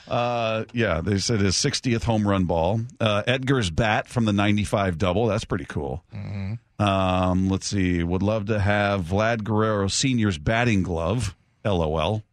[0.07, 2.81] Uh, yeah, they said his 60th home run ball.
[2.99, 5.27] Uh, Edgar's bat from the 95 double.
[5.27, 6.03] That's pretty cool.
[6.15, 6.83] Mm-hmm.
[6.83, 8.03] Um, let's see.
[8.03, 11.35] Would love to have Vlad Guerrero Sr.'s batting glove.
[11.63, 12.23] LOL.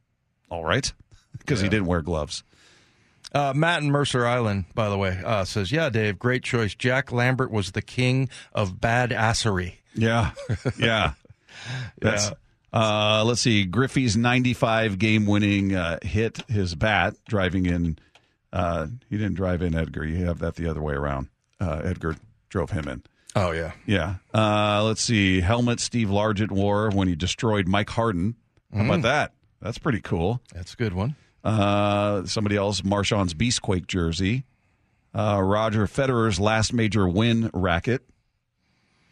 [0.51, 0.91] All right.
[1.39, 2.45] Because he didn't wear gloves.
[3.35, 6.75] Uh, Matt in Mercer Island, by the way, uh, says, yeah, Dave, great choice.
[6.75, 9.75] Jack Lambert was the king of badassery.
[9.95, 10.33] Yeah.
[10.79, 11.13] Yeah.
[12.01, 12.31] That's,
[12.73, 13.65] Uh, let's see.
[13.65, 17.99] Griffey's 95 game winning uh, hit his bat driving in.
[18.53, 20.05] Uh, he didn't drive in Edgar.
[20.05, 21.29] You have that the other way around.
[21.61, 22.17] Uh, Edgar
[22.49, 23.03] drove him in.
[23.37, 23.73] Oh, yeah.
[23.87, 24.17] Yeah.
[24.35, 25.41] Uh, let's see.
[25.41, 28.35] Helmet Steve Largent wore when he destroyed Mike Harden.
[28.75, 29.33] How about that?
[29.61, 30.41] That's pretty cool.
[30.55, 31.15] That's a good one.
[31.45, 34.45] Uh, somebody else, Marshawn's Beastquake jersey.
[35.15, 38.03] Uh, Roger Federer's last major win racket.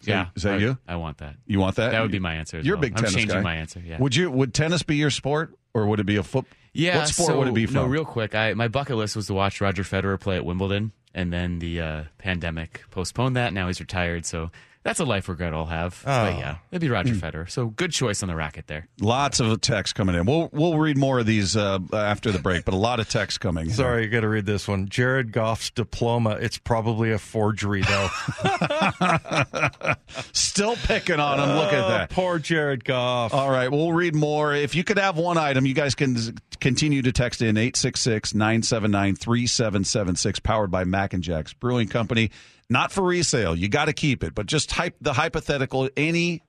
[0.03, 0.79] yeah, is that I, you?
[0.88, 1.37] I want that.
[1.47, 1.90] You want that?
[1.93, 2.61] That would be my answer.
[2.61, 3.43] You're a big I'm tennis changing guy.
[3.43, 3.83] my answer.
[3.85, 3.99] Yeah.
[3.99, 4.31] Would you?
[4.31, 6.47] Would tennis be your sport, or would it be a foot?
[6.73, 6.99] Yeah.
[6.99, 8.35] What sport so, would it be No, real quick.
[8.35, 11.81] I my bucket list was to watch Roger Federer play at Wimbledon, and then the
[11.81, 13.53] uh, pandemic postponed that.
[13.53, 14.51] Now he's retired, so
[14.83, 16.01] that's a life regret I'll have.
[16.05, 16.38] But Oh.
[16.38, 17.51] yeah, it'd be Roger Federer.
[17.51, 18.88] So good choice on the racket there.
[19.01, 20.25] Lots of text coming in.
[20.27, 23.40] We'll we'll read more of these uh, after the break, but a lot of text
[23.40, 23.66] coming.
[23.66, 23.73] in.
[23.73, 24.88] Sorry, you got to read this one.
[24.88, 26.38] Jared Goff's diploma.
[26.40, 28.09] It's probably a forgery, though.
[30.33, 31.57] still picking on him.
[31.57, 32.11] Look at Oh, that.
[32.11, 33.33] Poor Jared Goff.
[33.35, 34.55] All right, we'll read more.
[34.55, 36.16] If you could have one item, you guys can
[36.61, 42.31] continue to text in 866 979 3776, powered by Mac and Jack's Brewing Company.
[42.71, 43.57] Not for resale.
[43.57, 46.43] You got to keep it, but just type the hypothetical any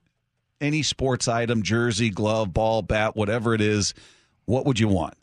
[0.60, 3.92] any sports item, jersey, glove, ball, bat, whatever it is,
[4.44, 5.14] what would you want?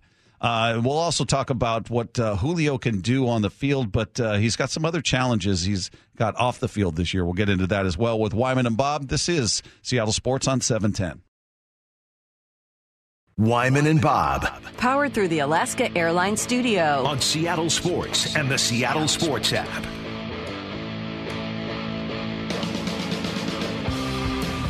[0.42, 4.34] Uh, we'll also talk about what uh, Julio can do on the field, but uh,
[4.34, 7.24] he's got some other challenges he's got off the field this year.
[7.24, 9.08] We'll get into that as well with Wyman and Bob.
[9.08, 11.22] This is Seattle Sports on 710.
[13.38, 17.06] Wyman and Bob Powered through the Alaska Airlines Studio.
[17.06, 19.86] on Seattle Sports and the Seattle Sports app.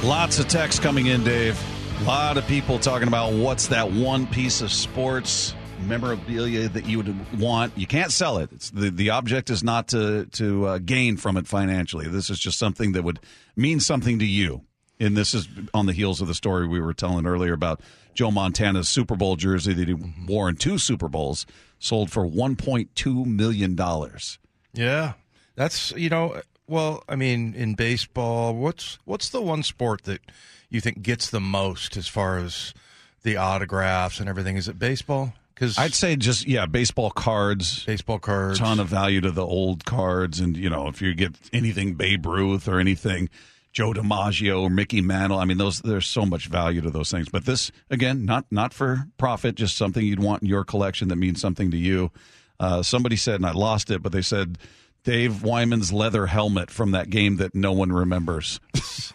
[0.04, 1.62] Lots of text coming in, Dave.
[2.00, 5.54] A lot of people talking about what's that one piece of sports
[5.86, 7.78] memorabilia that you would want.
[7.78, 8.50] You can't sell it.
[8.54, 12.08] It's the the object is not to to uh, gain from it financially.
[12.08, 13.20] This is just something that would
[13.58, 14.62] mean something to you.
[15.02, 17.82] And this is on the heels of the story we were telling earlier about
[18.14, 21.46] Joe Montana's Super Bowl jersey that he wore in two Super Bowls,
[21.78, 24.40] sold for one point two million dollars.
[24.74, 25.14] Yeah,
[25.56, 26.42] that's you know.
[26.70, 30.22] Well, I mean, in baseball, what's what's the one sport that
[30.70, 32.76] you think gets the most as far as
[33.24, 34.56] the autographs and everything?
[34.56, 35.34] Is it baseball?
[35.56, 37.84] Because I'd say just yeah, baseball cards.
[37.86, 38.60] baseball cards.
[38.60, 42.24] ton of value to the old cards, and you know if you get anything Babe
[42.28, 43.30] Ruth or anything
[43.74, 47.30] Joe DiMaggio or Mickey Mantle, I mean those there's so much value to those things.
[47.30, 51.16] But this again, not not for profit, just something you'd want in your collection that
[51.16, 52.12] means something to you.
[52.60, 54.60] Uh, somebody said, and I lost it, but they said
[55.04, 58.60] Dave Wyman's leather helmet from that game that no one remembers.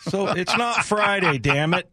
[0.00, 1.38] so it's not Friday.
[1.38, 1.88] damn it!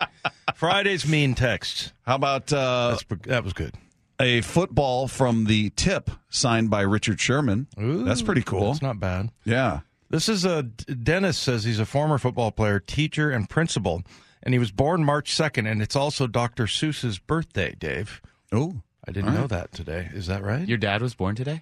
[0.55, 1.93] Friday's mean texts.
[2.05, 3.75] How about uh, That's that was good.
[4.19, 7.67] a football from the tip signed by Richard Sherman?
[7.77, 8.67] That's pretty cool.
[8.67, 9.29] That's not bad.
[9.45, 9.81] yeah.
[10.09, 14.03] This is a Dennis says he's a former football player, teacher, and principal,
[14.43, 16.65] and he was born March second, and it's also Dr.
[16.65, 17.75] Seuss's birthday.
[17.79, 20.09] Dave, Oh, I didn't know that today.
[20.13, 20.67] Is that right?
[20.67, 21.61] Your dad was born today.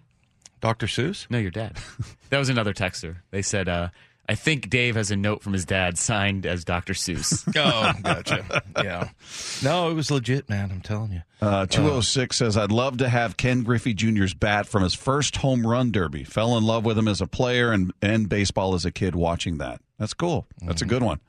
[0.59, 0.87] Dr.
[0.87, 1.27] Seuss?
[1.29, 1.77] No, your dad.
[2.29, 3.17] that was another texter.
[3.31, 3.89] They said, uh,
[4.27, 6.93] I think Dave has a note from his dad signed as Dr.
[6.93, 7.43] Seuss.
[7.57, 8.61] Oh, gotcha.
[8.77, 9.09] yeah.
[9.63, 10.69] No, it was legit, man.
[10.71, 11.21] I'm telling you.
[11.41, 15.65] Uh, 206 says, I'd love to have Ken Griffey Jr.'s bat from his first home
[15.65, 16.23] run derby.
[16.23, 19.57] Fell in love with him as a player and, and baseball as a kid watching
[19.57, 19.81] that.
[19.97, 20.45] That's cool.
[20.61, 21.19] That's a good one.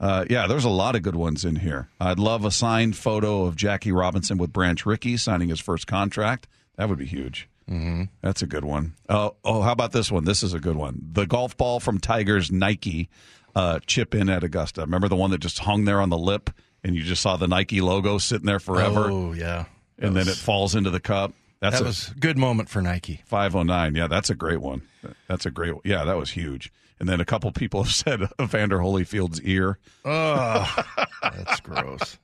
[0.00, 1.88] Uh, yeah, there's a lot of good ones in here.
[2.00, 6.46] I'd love a signed photo of Jackie Robinson with Branch Rickey signing his first contract.
[6.76, 7.48] That would be huge.
[7.68, 8.04] Mm-hmm.
[8.22, 8.94] That's a good one.
[9.08, 10.24] Oh, oh, how about this one?
[10.24, 11.00] This is a good one.
[11.12, 13.08] The golf ball from Tiger's Nike
[13.54, 14.80] uh, chip in at Augusta.
[14.82, 16.50] Remember the one that just hung there on the lip,
[16.82, 19.66] and you just saw the Nike logo sitting there forever, Oh, yeah.
[19.98, 21.32] and then it falls into the cup.
[21.60, 23.20] That's That a was a good moment for Nike.
[23.26, 23.94] 509.
[23.96, 24.82] Yeah, that's a great one.
[25.26, 25.72] That's a great.
[25.74, 25.82] one.
[25.84, 26.72] Yeah, that was huge.
[27.00, 29.78] And then a couple people have said Evander Holyfield's ear.
[30.04, 30.84] Oh,
[31.22, 32.16] that's gross.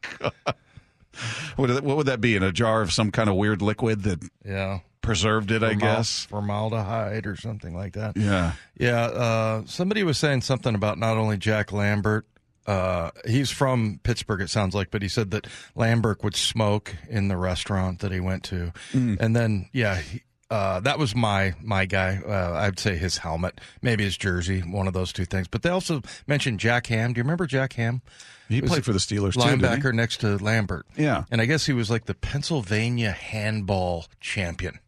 [1.57, 4.21] What, what would that be in a jar of some kind of weird liquid that
[4.45, 4.81] Yeah.
[5.05, 5.63] Preserved it?
[5.63, 6.25] I guess.
[6.25, 8.17] formaldehyde or something like that.
[8.17, 8.53] Yeah.
[8.77, 12.27] Yeah, uh, somebody was saying something about not only Jack Lambert.
[12.67, 17.29] Uh, he's from Pittsburgh, it sounds like, but he said that Lambert would smoke in
[17.29, 21.85] the restaurant that he went to, and then yeah, he, uh, that was my my
[21.85, 22.21] guy.
[22.27, 25.47] Uh, I'd say his helmet, maybe his jersey, one of those two things.
[25.47, 27.13] But they also mentioned Jack Ham.
[27.13, 28.01] Do you remember Jack Ham?
[28.49, 29.41] He played for the Steelers too.
[29.41, 30.87] linebacker next to Lambert.
[30.97, 31.25] Yeah.
[31.31, 34.79] and I guess he was like the Pennsylvania handball champion.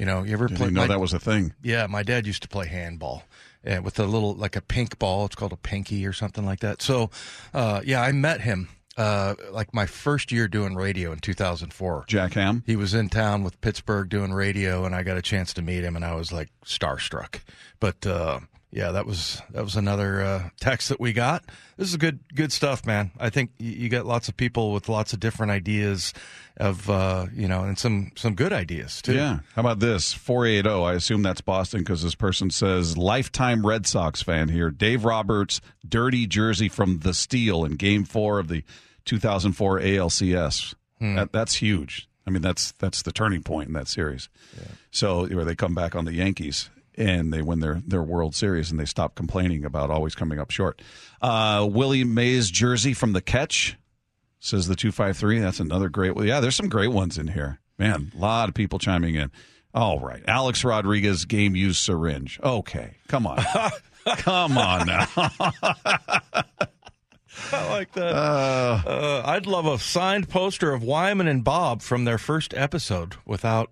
[0.00, 0.64] You know, you ever Didn't play?
[0.68, 1.52] even know my- that was a thing.
[1.62, 3.22] yeah, my dad used to play handball
[3.70, 5.26] uh, with a little like a pink ball.
[5.26, 6.80] It's called a pinky or something like that.
[6.80, 7.10] So,
[7.52, 12.04] uh, yeah, I met him uh, like my first year doing radio in 2004.
[12.08, 12.62] Jack Ham.
[12.66, 15.84] He was in town with Pittsburgh doing radio, and I got a chance to meet
[15.84, 17.40] him, and I was like starstruck.
[17.78, 18.40] But uh,
[18.72, 21.44] yeah, that was that was another uh, text that we got.
[21.76, 23.10] This is good good stuff, man.
[23.18, 26.14] I think you got lots of people with lots of different ideas
[26.56, 29.14] of uh, you know, and some some good ideas too.
[29.14, 29.40] Yeah.
[29.56, 30.12] How about this?
[30.12, 30.68] 480.
[30.84, 34.70] I assume that's Boston because this person says, lifetime Red Sox fan here.
[34.70, 38.62] Dave Roberts, dirty jersey from the Steal in game four of the
[39.06, 40.74] 2004 ALCS.
[41.16, 42.08] That, that's huge.
[42.26, 44.28] I mean, that's that's the turning point in that series.
[44.92, 46.68] So, where they come back on the Yankees
[47.00, 50.50] and they win their, their World Series and they stop complaining about always coming up
[50.50, 50.82] short.
[51.22, 53.76] Uh, Willie Mays jersey from the catch
[54.38, 55.38] says the 253.
[55.38, 56.26] That's another great one.
[56.26, 57.58] Yeah, there's some great ones in here.
[57.78, 59.30] Man, a lot of people chiming in.
[59.72, 60.22] All right.
[60.26, 62.38] Alex Rodriguez game used syringe.
[62.42, 62.96] Okay.
[63.08, 63.42] Come on.
[64.18, 65.06] come on now.
[67.52, 68.14] I like that.
[68.14, 73.70] Uh, I'd love a signed poster of Wyman and Bob from their first episode without.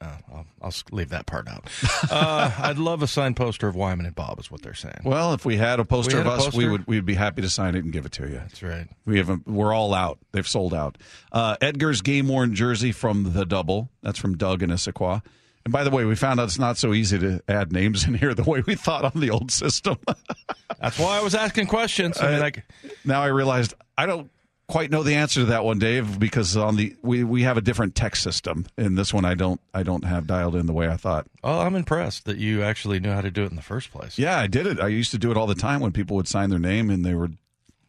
[0.00, 1.68] Uh, I'll, I'll leave that part out.
[2.10, 5.00] Uh, I'd love a signed poster of Wyman and Bob, is what they're saying.
[5.04, 7.42] Well, if we had a poster had of a us, we would we'd be happy
[7.42, 8.36] to sign it and give it to you.
[8.36, 8.88] That's right.
[9.04, 10.18] We have we're all out.
[10.32, 10.96] They've sold out.
[11.32, 13.90] Uh, Edgar's game worn jersey from the double.
[14.02, 15.22] That's from Doug and Issaquah.
[15.64, 18.14] And by the way, we found out it's not so easy to add names in
[18.14, 19.98] here the way we thought on the old system.
[20.80, 22.18] That's why I was asking questions.
[22.18, 22.64] I mean, like,
[23.04, 24.30] now I realized I don't
[24.70, 27.60] quite know the answer to that one, Dave, because on the we, we have a
[27.60, 30.88] different text system, and this one I don't I don't have dialed in the way
[30.88, 31.26] I thought.
[31.44, 34.18] oh, I'm impressed that you actually knew how to do it in the first place.
[34.18, 34.80] Yeah, I did it.
[34.80, 37.04] I used to do it all the time when people would sign their name and
[37.04, 37.30] they were,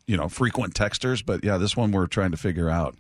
[0.08, 1.26] you know, frequent texters.
[1.26, 2.96] But yeah, this one we're trying to figure out.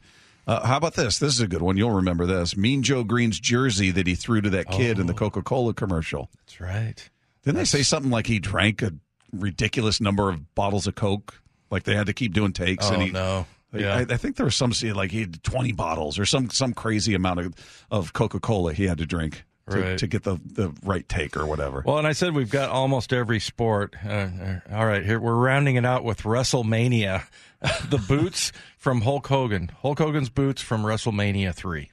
[0.47, 1.19] Uh, how about this?
[1.19, 1.77] This is a good one.
[1.77, 2.57] You'll remember this.
[2.57, 6.29] Mean Joe Greene's jersey that he threw to that kid in the Coca Cola commercial.
[6.37, 7.09] That's right.
[7.43, 8.93] Didn't they say something like he drank a
[9.31, 11.41] ridiculous number of bottles of Coke?
[11.69, 12.89] Like they had to keep doing takes.
[12.89, 13.45] Oh, and he, no.
[13.73, 13.95] Yeah.
[13.95, 17.13] I, I think there was some like he had twenty bottles or some some crazy
[17.13, 17.53] amount of
[17.89, 19.97] of Coca Cola he had to drink to, Right.
[19.99, 21.83] to get the the right take or whatever.
[21.85, 23.95] Well, and I said we've got almost every sport.
[24.05, 27.23] Uh, uh, all right, here we're rounding it out with WrestleMania.
[27.89, 29.69] the boots from Hulk Hogan.
[29.81, 31.91] Hulk Hogan's boots from WrestleMania 3.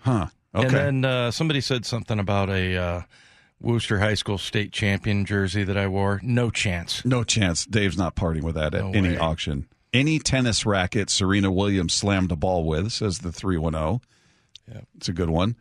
[0.00, 0.26] huh?
[0.54, 0.66] Okay.
[0.66, 3.02] And then uh, somebody said something about a uh,
[3.60, 6.20] Worcester High School state champion jersey that I wore.
[6.22, 7.04] No chance.
[7.06, 7.64] No chance.
[7.66, 9.18] Dave's not parting with that at No any way.
[9.18, 9.66] auction.
[9.92, 14.00] Any tennis racket Serena Williams slammed a ball with, says the 310.
[14.70, 14.82] Yeah.
[14.96, 15.56] It's a good one.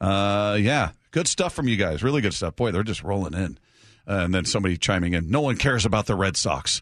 [0.00, 2.02] Uh, yeah, good stuff from you guys.
[2.02, 2.56] Really good stuff.
[2.56, 3.58] Boy, they're just rolling in.
[4.08, 6.80] Uh, and then somebody chiming in, no one cares about the Red Sox.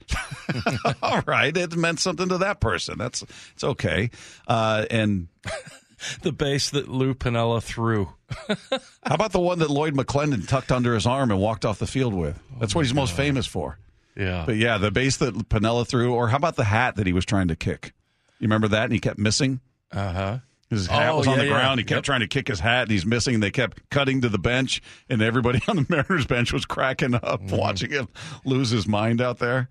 [1.03, 2.97] All right, it meant something to that person.
[2.97, 3.23] That's
[3.53, 4.11] it's okay.
[4.47, 5.29] Uh, and
[6.23, 8.13] The base that Lou Piniella threw.
[8.49, 11.87] how about the one that Lloyd McClendon tucked under his arm and walked off the
[11.87, 12.41] field with?
[12.61, 13.79] That's what he's most famous for.
[14.19, 14.43] Yeah.
[14.45, 17.25] But yeah, the base that Piniella threw, or how about the hat that he was
[17.25, 17.93] trying to kick?
[18.41, 18.85] You remember that?
[18.85, 19.61] And he kept missing.
[19.93, 20.39] Uh huh.
[20.71, 21.53] His hat Oh, was on yeah, the yeah.
[21.55, 21.81] ground.
[21.81, 22.05] He kept Yep.
[22.05, 23.35] trying to kick his hat, and he's missing.
[23.35, 27.15] And they kept cutting to the bench, and everybody on the Mariners bench was cracking
[27.15, 27.57] up Mm-hmm.
[27.57, 28.09] watching him
[28.45, 29.69] lose his mind out there.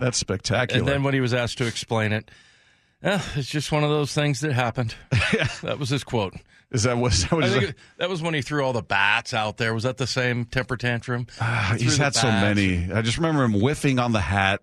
[0.00, 0.80] That's spectacular.
[0.80, 2.30] And then when he was asked to explain it,
[3.02, 4.94] eh, it's just one of those things that happened.
[5.62, 6.34] That was his quote.
[6.72, 7.12] Is that what?
[7.12, 9.34] Is that what I think that- it- that was when he threw all the bats
[9.34, 9.74] out there.
[9.74, 11.26] Was that the same temper tantrum?
[11.40, 12.90] Ah, Threw he's had so many.
[12.92, 14.62] I just remember him whiffing on the hat,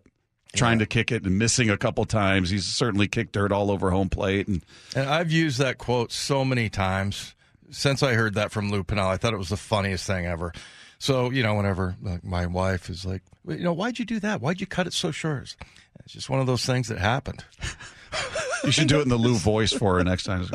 [0.56, 2.50] trying to kick it and missing a couple times.
[2.50, 4.48] He's certainly kicked dirt all over home plate.
[4.48, 4.64] And
[4.96, 7.36] And I've used that quote so many times
[7.70, 9.10] since I heard that from Lou Piniella.
[9.12, 10.52] I thought it was the funniest thing ever.
[10.98, 14.42] So, you know, whenever like, my wife is like, you know, why'd you do that?
[14.42, 15.56] Why'd you cut it so short?
[16.04, 17.46] It's just one of those things that happened.
[18.64, 20.48] you should do it in the Lou voice for her next time.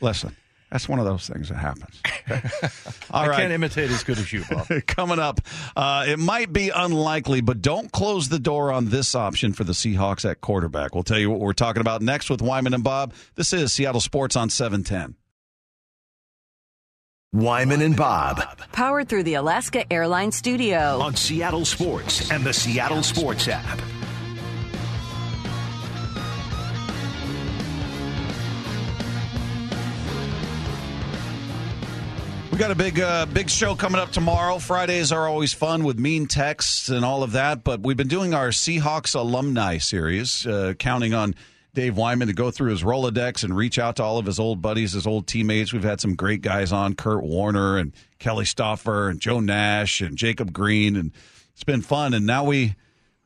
[0.00, 0.34] Listen,
[0.74, 2.02] that's one of those things that happens.
[2.28, 2.40] Okay.
[3.10, 3.36] All I right.
[3.38, 4.66] can't imitate as good as you, Bob.
[4.86, 5.40] Coming up,
[5.76, 9.74] uh, it might be unlikely, but don't close the door on this option for the
[9.74, 10.94] Seahawks at quarterback.
[10.94, 13.12] We'll tell you what we're talking about next with Wyman and Bob.
[13.34, 15.14] This is Seattle Sports on 710.
[17.34, 20.98] Wyman and Bob Powered through the Alaska Airlines Studio.
[21.00, 23.78] on Seattle Sports and the Seattle Sports app.
[32.54, 34.60] We got a big, uh, big show coming up tomorrow.
[34.60, 37.64] Fridays are always fun with mean texts and all of that.
[37.64, 41.34] But we've been doing our Seahawks alumni series, uh, counting on
[41.74, 44.62] Dave Wyman to go through his Rolodex and reach out to all of his old
[44.62, 45.72] buddies, his old teammates.
[45.72, 50.16] We've had some great guys on: Curt Warner and Kelly Stouffer and Joe Nash and
[50.16, 51.10] Jacob Green, and
[51.54, 52.14] it's been fun.
[52.14, 52.76] And now we,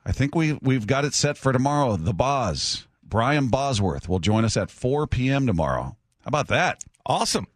[0.06, 1.98] I think we we've got it set for tomorrow.
[1.98, 5.46] The Boz, Brian Bosworth, will join us at 4 p.m.
[5.46, 5.98] tomorrow.
[6.20, 6.82] How about that?
[7.04, 7.46] Awesome.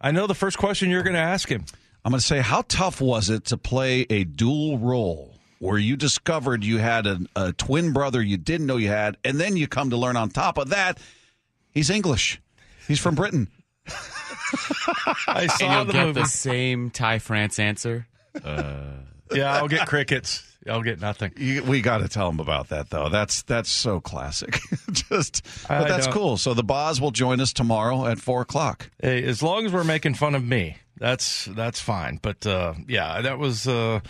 [0.00, 1.64] I know the first question you're going to ask him.
[2.04, 5.96] I'm going to say, how tough was it to play a dual role where you
[5.96, 9.66] discovered you had a, a twin brother you didn't know you had, and then you
[9.66, 10.98] come to learn on top of that,
[11.72, 12.40] he's English.
[12.86, 13.48] He's from Britain.
[15.26, 16.20] I And saw you'll the get movie.
[16.22, 18.06] the same Ty France answer.
[18.42, 18.82] Uh,
[19.32, 20.47] yeah, I'll get crickets.
[20.68, 21.32] I'll get nothing.
[21.36, 23.08] You, we got to tell him about that, though.
[23.08, 24.58] That's that's so classic.
[24.92, 26.36] Just, I but that's don't- cool.
[26.36, 28.90] So the Boz will join us tomorrow at four o'clock.
[29.00, 32.18] Hey, as long as we're making fun of me, that's that's fine.
[32.22, 34.00] But uh, yeah, that was uh,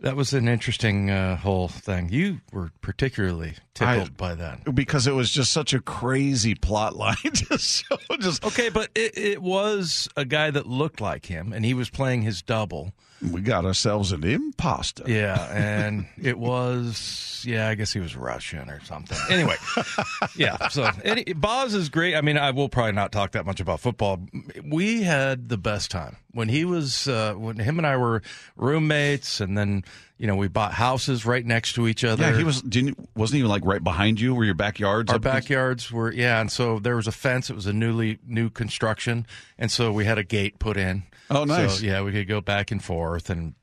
[0.00, 2.08] that was an interesting uh, whole thing.
[2.10, 4.74] You were particularly tickled I- by that.
[4.74, 7.16] because it was just such a crazy plot line.
[7.32, 11.64] just so just Okay, but it, it was a guy that looked like him, and
[11.64, 12.92] he was playing his double.
[13.30, 15.04] We got ourselves an imposter.
[15.06, 19.18] Yeah, and it was yeah, I guess he was Russian or something.
[19.30, 19.56] Anyway,
[20.36, 20.68] yeah.
[20.68, 22.14] So any, Boz is great.
[22.14, 24.20] I mean, I will probably not talk that much about football.
[24.64, 28.22] We had the best time when he was uh, when him and I were
[28.56, 29.84] roommates, and then
[30.18, 32.30] you know we bought houses right next to each other.
[32.30, 32.62] Yeah, he was.
[32.62, 34.34] Didn't wasn't he like right behind you?
[34.34, 35.12] Were your backyards?
[35.12, 37.50] Our backyards were yeah, and so there was a fence.
[37.50, 39.26] It was a newly new construction,
[39.58, 41.04] and so we had a gate put in.
[41.30, 41.78] Oh, nice.
[41.78, 43.54] So, yeah, we could go back and forth, and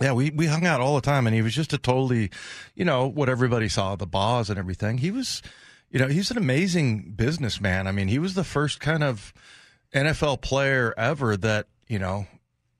[0.00, 1.26] yeah, we we hung out all the time.
[1.26, 2.30] And he was just a totally,
[2.74, 4.98] you know, what everybody saw the Boz and everything.
[4.98, 5.42] He was,
[5.90, 7.86] you know, he's an amazing businessman.
[7.86, 9.32] I mean, he was the first kind of
[9.94, 12.26] NFL player ever that you know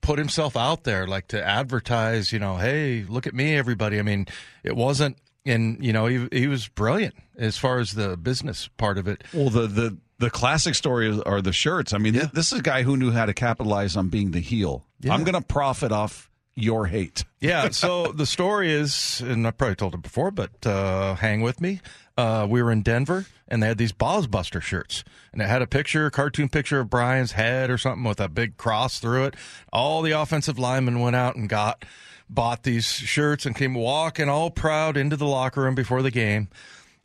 [0.01, 2.31] put himself out there, like to advertise.
[2.31, 3.99] You know, hey, look at me, everybody.
[3.99, 4.27] I mean,
[4.63, 5.17] it wasn't.
[5.45, 9.23] And you know he he was brilliant as far as the business part of it.
[9.33, 11.93] Well, the the the classic story are the shirts.
[11.93, 14.39] I mean, th- this is a guy who knew how to capitalize on being the
[14.39, 14.85] heel.
[14.99, 15.13] Yeah.
[15.13, 17.23] I'm going to profit off your hate.
[17.39, 17.69] Yeah.
[17.69, 21.81] So the story is, and I probably told it before, but uh, hang with me.
[22.17, 25.67] Uh, we were in Denver, and they had these Bozbuster shirts, and it had a
[25.67, 29.35] picture, a cartoon picture of Brian's head or something with a big cross through it.
[29.71, 31.85] All the offensive linemen went out and got
[32.27, 36.49] bought these shirts and came walking all proud into the locker room before the game.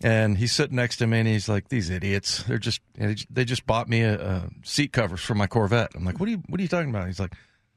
[0.02, 2.42] And he's sitting next to me, and he's like, "These idiots!
[2.44, 2.80] They're just
[3.30, 6.32] they just bought me a, a seat covers for my Corvette." I'm like, "What are
[6.32, 7.34] you What are you talking about?" He's like,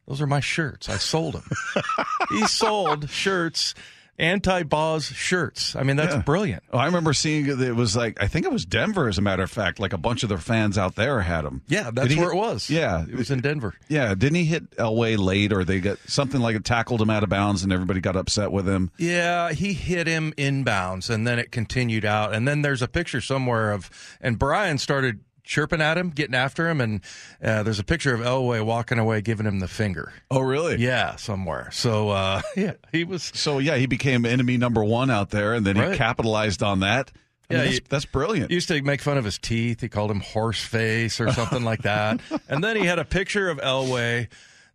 [0.08, 0.90] "Those are my shirts.
[0.90, 1.50] I sold them."
[2.30, 3.76] he sold shirts,
[4.17, 5.75] anti-Boz shirts.
[5.75, 6.21] I mean, that's Yeah.
[6.21, 6.63] brilliant.
[6.71, 9.21] Oh, I remember seeing it it was like I think it was Denver, as a
[9.21, 9.80] matter of fact.
[9.80, 11.62] Like a bunch of their fans out there had them.
[11.67, 12.69] Yeah, that's where it was.
[12.69, 13.73] Yeah, it was in Denver.
[13.89, 17.23] Yeah, didn't he hit Elway late, or they got something like it tackled him out
[17.23, 18.91] of bounds, and everybody got upset with him?
[18.97, 22.34] Yeah, he hit him inbounds, and then it continued out.
[22.34, 23.89] And then there's a picture somewhere of,
[24.21, 27.02] and Brian started chirping at him, getting after him, and
[27.44, 30.12] uh, there's a picture of Elway walking away, giving him the finger.
[30.32, 30.78] Oh, really?
[30.78, 31.70] Yeah, somewhere.
[31.72, 33.32] So uh, yeah, he was.
[33.36, 37.12] So yeah, he became enemy number one out there, and then he capitalized on that.
[37.50, 38.50] I mean, Yeah, that's, you- that's brilliant.
[38.52, 39.80] Used to make fun of his teeth.
[39.82, 42.20] He called him horse face or something like that.
[42.50, 44.28] And then he had a picture of Elway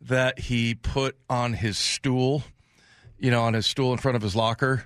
[0.02, 2.44] that he put on his stool,
[3.18, 4.84] you know, on his stool in front of his locker.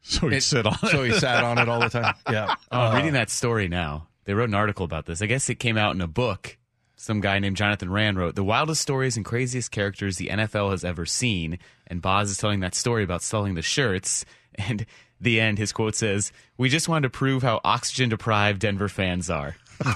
[0.00, 0.88] so he It- sit on it.
[0.90, 2.14] So he sat on it all the time.
[2.30, 2.54] Yeah.
[2.72, 4.08] Oh, I'm reading that story now.
[4.26, 5.22] They wrote an article about this.
[5.22, 6.58] I guess it came out in a book.
[6.96, 10.84] Some guy named Jonathan Rand wrote the wildest stories and craziest characters the NFL has
[10.84, 11.58] ever seen.
[11.86, 14.26] And Boz is telling that story about selling the shirts.
[14.58, 14.86] And
[15.20, 19.28] the end, his quote says, "We just wanted to prove how oxygen deprived Denver fans
[19.28, 19.54] are."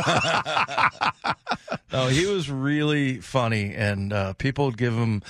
[1.90, 5.22] no, he was really funny, and uh, people would give him.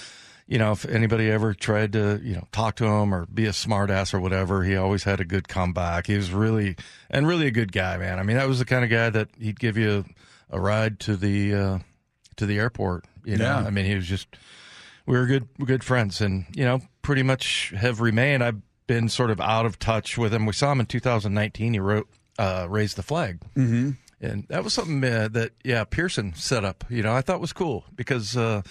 [0.50, 3.52] You know, if anybody ever tried to, you know, talk to him or be a
[3.52, 6.08] smartass or whatever, he always had a good comeback.
[6.08, 6.76] He was really,
[7.08, 8.18] and really a good guy, man.
[8.18, 10.04] I mean, that was the kind of guy that he'd give you
[10.50, 11.78] a, a ride to the, uh,
[12.36, 13.04] to the airport.
[13.24, 13.58] You know, Yeah.
[13.58, 14.26] I mean, he was just,
[15.06, 18.42] we were good, good friends, and you know, pretty much have remained.
[18.42, 20.46] I've been sort of out of touch with him.
[20.46, 21.74] We saw him in 2019.
[21.74, 23.90] He wrote, uh, "Raise the Flag," mm-hmm.
[24.20, 26.84] and that was something uh, that yeah Pearson set up.
[26.88, 28.36] You know, I thought was cool because.
[28.36, 28.62] Uh,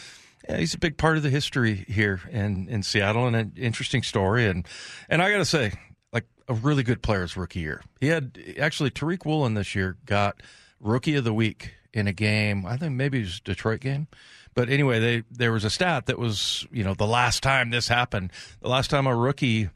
[0.48, 4.04] yeah, he's a big part of the history here in, in Seattle, and an interesting
[4.04, 4.48] story.
[4.48, 4.66] And
[5.10, 5.74] and I got to say,
[6.14, 7.82] like a really good player's rookie year.
[8.00, 10.42] He had actually Tariq Woolen this year got
[10.80, 12.66] rookie of the week in a game.
[12.66, 14.08] I think maybe it was Detroit game.
[14.54, 17.88] But anyway, they there was a stat that was you know the last time this
[17.88, 18.32] happened,
[18.62, 19.70] the last time a rookie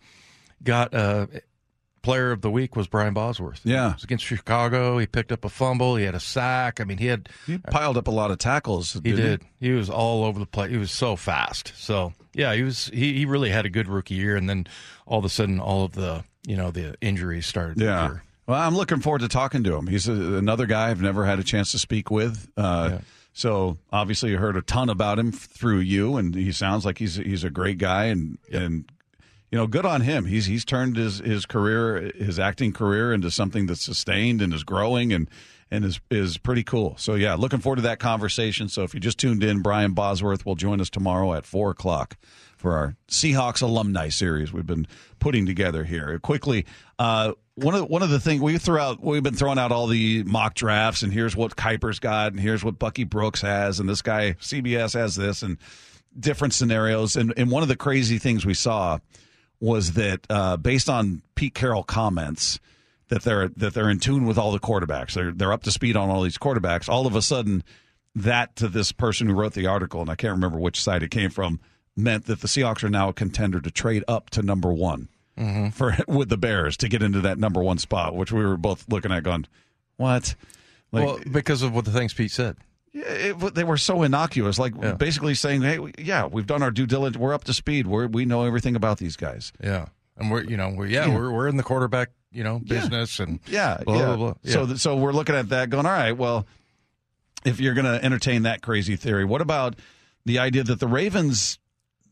[0.64, 1.30] got a
[2.04, 3.62] player of the week was Brian Bosworth.
[3.64, 3.90] Yeah.
[3.92, 5.00] it was against Chicago.
[5.00, 5.96] He picked up a fumble.
[5.96, 6.80] He had a sack.
[6.80, 8.94] I mean, he had He piled up a lot of tackles.
[9.04, 9.42] he did.
[9.60, 10.70] He was all over the place.
[10.70, 11.74] He was so fast.
[11.76, 12.88] So yeah, he was.
[12.94, 14.68] He, he really had a good rookie year, and then
[15.08, 17.80] all of a sudden, all of the you know the injuries started.
[17.82, 18.06] Yeah.
[18.06, 18.22] occur.
[18.46, 19.88] Well, I'm looking forward to talking to him.
[19.88, 22.50] He's a, another guy I've never had a chance to speak with.
[22.58, 22.98] Uh,
[23.36, 27.16] So obviously, you heard a ton about him through you, and he sounds like he's
[27.16, 28.86] he's a great guy, and and
[29.54, 30.26] you know, good on him.
[30.26, 34.64] He's he's turned his his career, his acting career, into something that's sustained and is
[34.64, 35.30] growing, and
[35.70, 36.96] and is is pretty cool.
[36.98, 38.68] So yeah, looking forward to that conversation.
[38.68, 42.18] So if you just tuned in, Brian Bosworth will join us tomorrow at four o'clock
[42.58, 44.88] for our Seahawks alumni series we've been
[45.20, 46.18] putting together here.
[46.18, 46.66] Quickly,
[46.98, 49.86] uh, one of one of the things we throw out, we've been throwing out all
[49.86, 53.88] the mock drafts, and here's what Kiper's got, and here's what Bucky Brooks has, and
[53.88, 55.60] this guy CBS has this, and
[56.20, 57.16] different scenarios.
[57.16, 58.98] And and one of the crazy things we saw
[59.64, 62.60] was that uh, based on Pete Carroll comments
[63.08, 65.14] that they're that they're in tune with all the quarterbacks.
[65.14, 66.90] They're they're up to speed on all these quarterbacks.
[66.90, 67.64] All of a sudden,
[68.14, 71.12] that to this person who wrote the article, and I can't remember which side it
[71.12, 71.62] came from,
[71.96, 75.08] meant that the Seahawks are now a contender to trade up to number one
[75.72, 78.84] for with the Bears to get into that number one spot, which we were both
[78.90, 79.48] looking at, going,
[79.96, 80.36] "What?"
[80.92, 82.58] Like, well, because of what the things Pete said.
[82.94, 84.94] Yeah, it, they were so innocuous, like Yeah.
[84.94, 87.18] basically saying, "Hey, yeah, we've done our due diligence.
[87.20, 87.88] We're up to speed.
[87.88, 89.88] We're, we know everything about these guys." Yeah,
[90.18, 93.40] and we're you know we're yeah, we're we're in the quarterback you know business and
[93.48, 94.06] Yeah, blah yeah.
[94.06, 94.34] blah blah.
[94.44, 94.54] Yeah.
[94.54, 96.46] So, th- so we're looking at that, going, all right, well,
[97.46, 99.76] if you're going to entertain that crazy theory, what about
[100.26, 101.60] the idea that the Ravens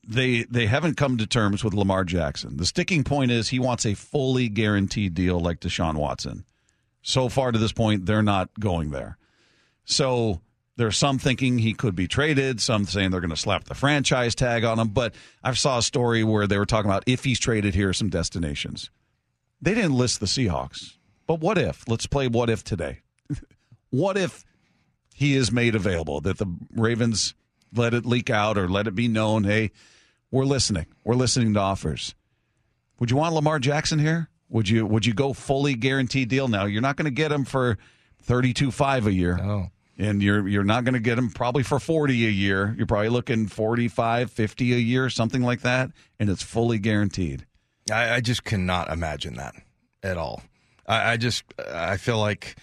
[0.08, 2.58] they they haven't come to terms with Lamar Jackson?
[2.58, 6.44] The sticking point is he wants a fully guaranteed deal like Deshaun Watson.
[7.04, 9.18] So far to this point, they're not going there.
[9.86, 10.42] So
[10.78, 14.36] there's some thinking he could be traded, some saying they're going to slap the franchise
[14.36, 14.90] tag on him.
[14.90, 17.94] But I saw a story where they were talking about if he's traded, here are
[17.94, 18.90] some destinations.
[19.62, 20.98] They didn't list the Seahawks.
[21.28, 21.88] But what if?
[21.88, 23.00] Let's play what if today.
[23.90, 24.44] what if
[25.14, 27.36] he is made available, that the Ravens
[27.74, 29.72] let it leak out or let it be known, hey,
[30.32, 30.88] we're listening.
[31.04, 32.16] We're listening to offers.
[33.00, 34.30] Would you want Lamar Jackson here?
[34.50, 36.66] Would you would you go fully guaranteed deal now?
[36.66, 37.78] You're not going to get him for
[38.24, 39.38] 32 5 a year.
[39.38, 39.72] No.
[40.02, 42.74] And you're you're not going to get them probably for 40 a year.
[42.76, 47.46] You're probably looking 45, 50 a year, something like that, and it's fully guaranteed.
[47.92, 49.54] I, I just cannot imagine that
[50.02, 50.42] at all.
[50.88, 52.56] I, I just I feel like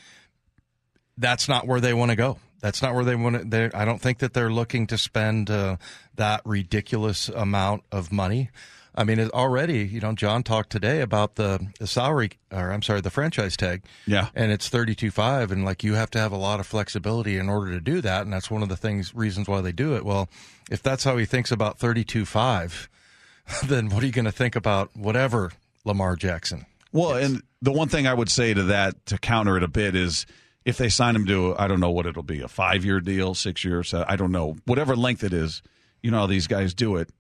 [1.17, 2.39] that's not where they want to go.
[2.61, 3.71] That's not where they want to.
[3.73, 5.77] I don't think that they're looking to spend uh,
[6.17, 8.51] that ridiculous amount of money.
[8.99, 13.01] I mean, already, you know, John talked today about the, the salary, or I'm sorry,
[13.01, 13.85] the franchise tag.
[14.09, 14.31] Yeah.
[14.35, 17.37] And it's thirty two five, and like you have to have a lot of flexibility
[17.39, 19.95] in order to do that, and that's one of the things reasons why they do
[19.95, 20.05] it.
[20.05, 20.29] Well,
[20.69, 22.91] if that's how he thinks about thirty two five,
[23.65, 25.53] then what are you going to think about whatever
[25.85, 26.67] Lamar Jackson?
[26.91, 29.95] Well, and the one thing I would say to that to counter it a bit
[29.95, 30.27] is
[30.65, 33.35] if they sign him to I don't know what it'll be a five year deal,
[33.35, 35.63] six years, I don't know whatever length it is.
[36.03, 37.11] You know how these guys do it.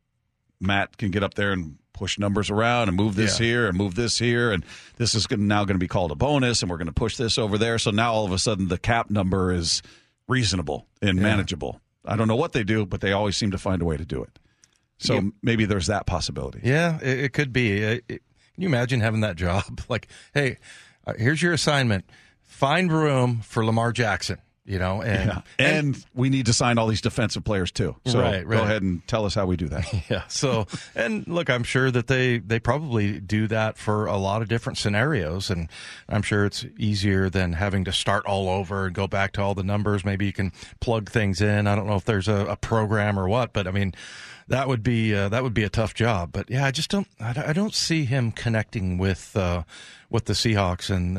[0.60, 3.46] Matt can get up there and push numbers around and move this Yeah.
[3.46, 4.64] here and move this here, and
[4.96, 7.38] this is now going to be called a bonus, and we're going to push this
[7.38, 7.78] over there.
[7.78, 9.82] So now all of a sudden the cap number is
[10.28, 11.80] reasonable and manageable.
[12.04, 14.04] I don't know what they do, but they always seem to find a way to
[14.04, 14.38] do it.
[14.98, 16.60] So maybe there's that possibility.
[16.64, 17.72] Yeah, it, it could be.
[17.82, 18.22] It- it-
[18.54, 19.80] can you imagine having that job?
[19.88, 20.56] Like, hey,
[21.06, 22.04] uh, here's your assignment:
[22.42, 24.38] find room for Lamar Jackson.
[24.68, 25.40] You know, and Yeah.
[25.58, 27.96] And, we need to sign all these defensive players too.
[28.04, 29.86] So Right, go ahead and tell us how we do that.
[30.10, 30.24] Yeah.
[30.28, 34.48] So, and look, I'm sure that they they probably do that for a lot of
[34.48, 35.68] different scenarios, and
[36.08, 39.54] I'm sure it's easier than having to start all over and go back to all
[39.54, 40.04] the numbers.
[40.04, 41.66] Maybe you can plug things in.
[41.66, 43.94] I don't know if there's a, a program or what, but I mean,
[44.48, 46.30] that would be uh, that would be a tough job.
[46.32, 49.62] But yeah, I just don't I, don't- see him connecting with uh,
[50.10, 51.18] with the Seahawks, and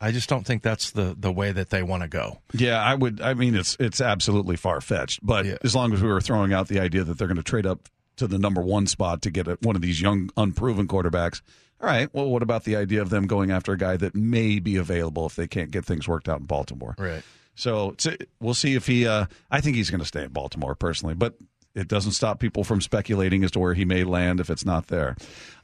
[0.00, 2.40] I just don't think that's the the way that they want to go.
[2.54, 3.20] Yeah, I would.
[3.20, 5.20] I mean, it's it's absolutely far fetched.
[5.24, 5.56] But Yeah.
[5.62, 7.88] as long as we were throwing out the idea that they're going to trade up
[8.16, 11.40] to the number one spot to get a, one of these young, unproven quarterbacks,
[11.80, 12.08] all right.
[12.12, 15.24] Well, what about the idea of them going after a guy that may be available
[15.26, 16.94] if they can't get things worked out in Baltimore?
[16.98, 17.22] Right.
[17.54, 17.94] So
[18.40, 19.06] we'll see if he.
[19.06, 21.34] Uh, I think he's going to stay in Baltimore personally, but
[21.74, 24.88] it doesn't stop people from speculating as to where he may land if it's not
[24.88, 25.16] there.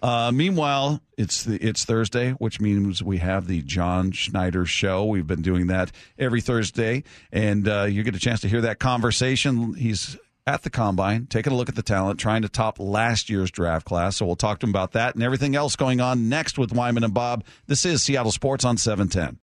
[0.03, 5.05] Uh, meanwhile, it's the, it's Thursday, which means we have the John Schneider show.
[5.05, 8.79] We've been doing that every Thursday, and uh, you get a chance to hear that
[8.79, 9.75] conversation.
[9.75, 13.51] He's at the combine, taking a look at the talent, trying to top last year's
[13.51, 14.17] draft class.
[14.17, 17.05] So we'll talk to him about that and everything else going on next with Wyman
[17.05, 17.45] and Bob.
[17.67, 19.39] This is Seattle Sports on 710.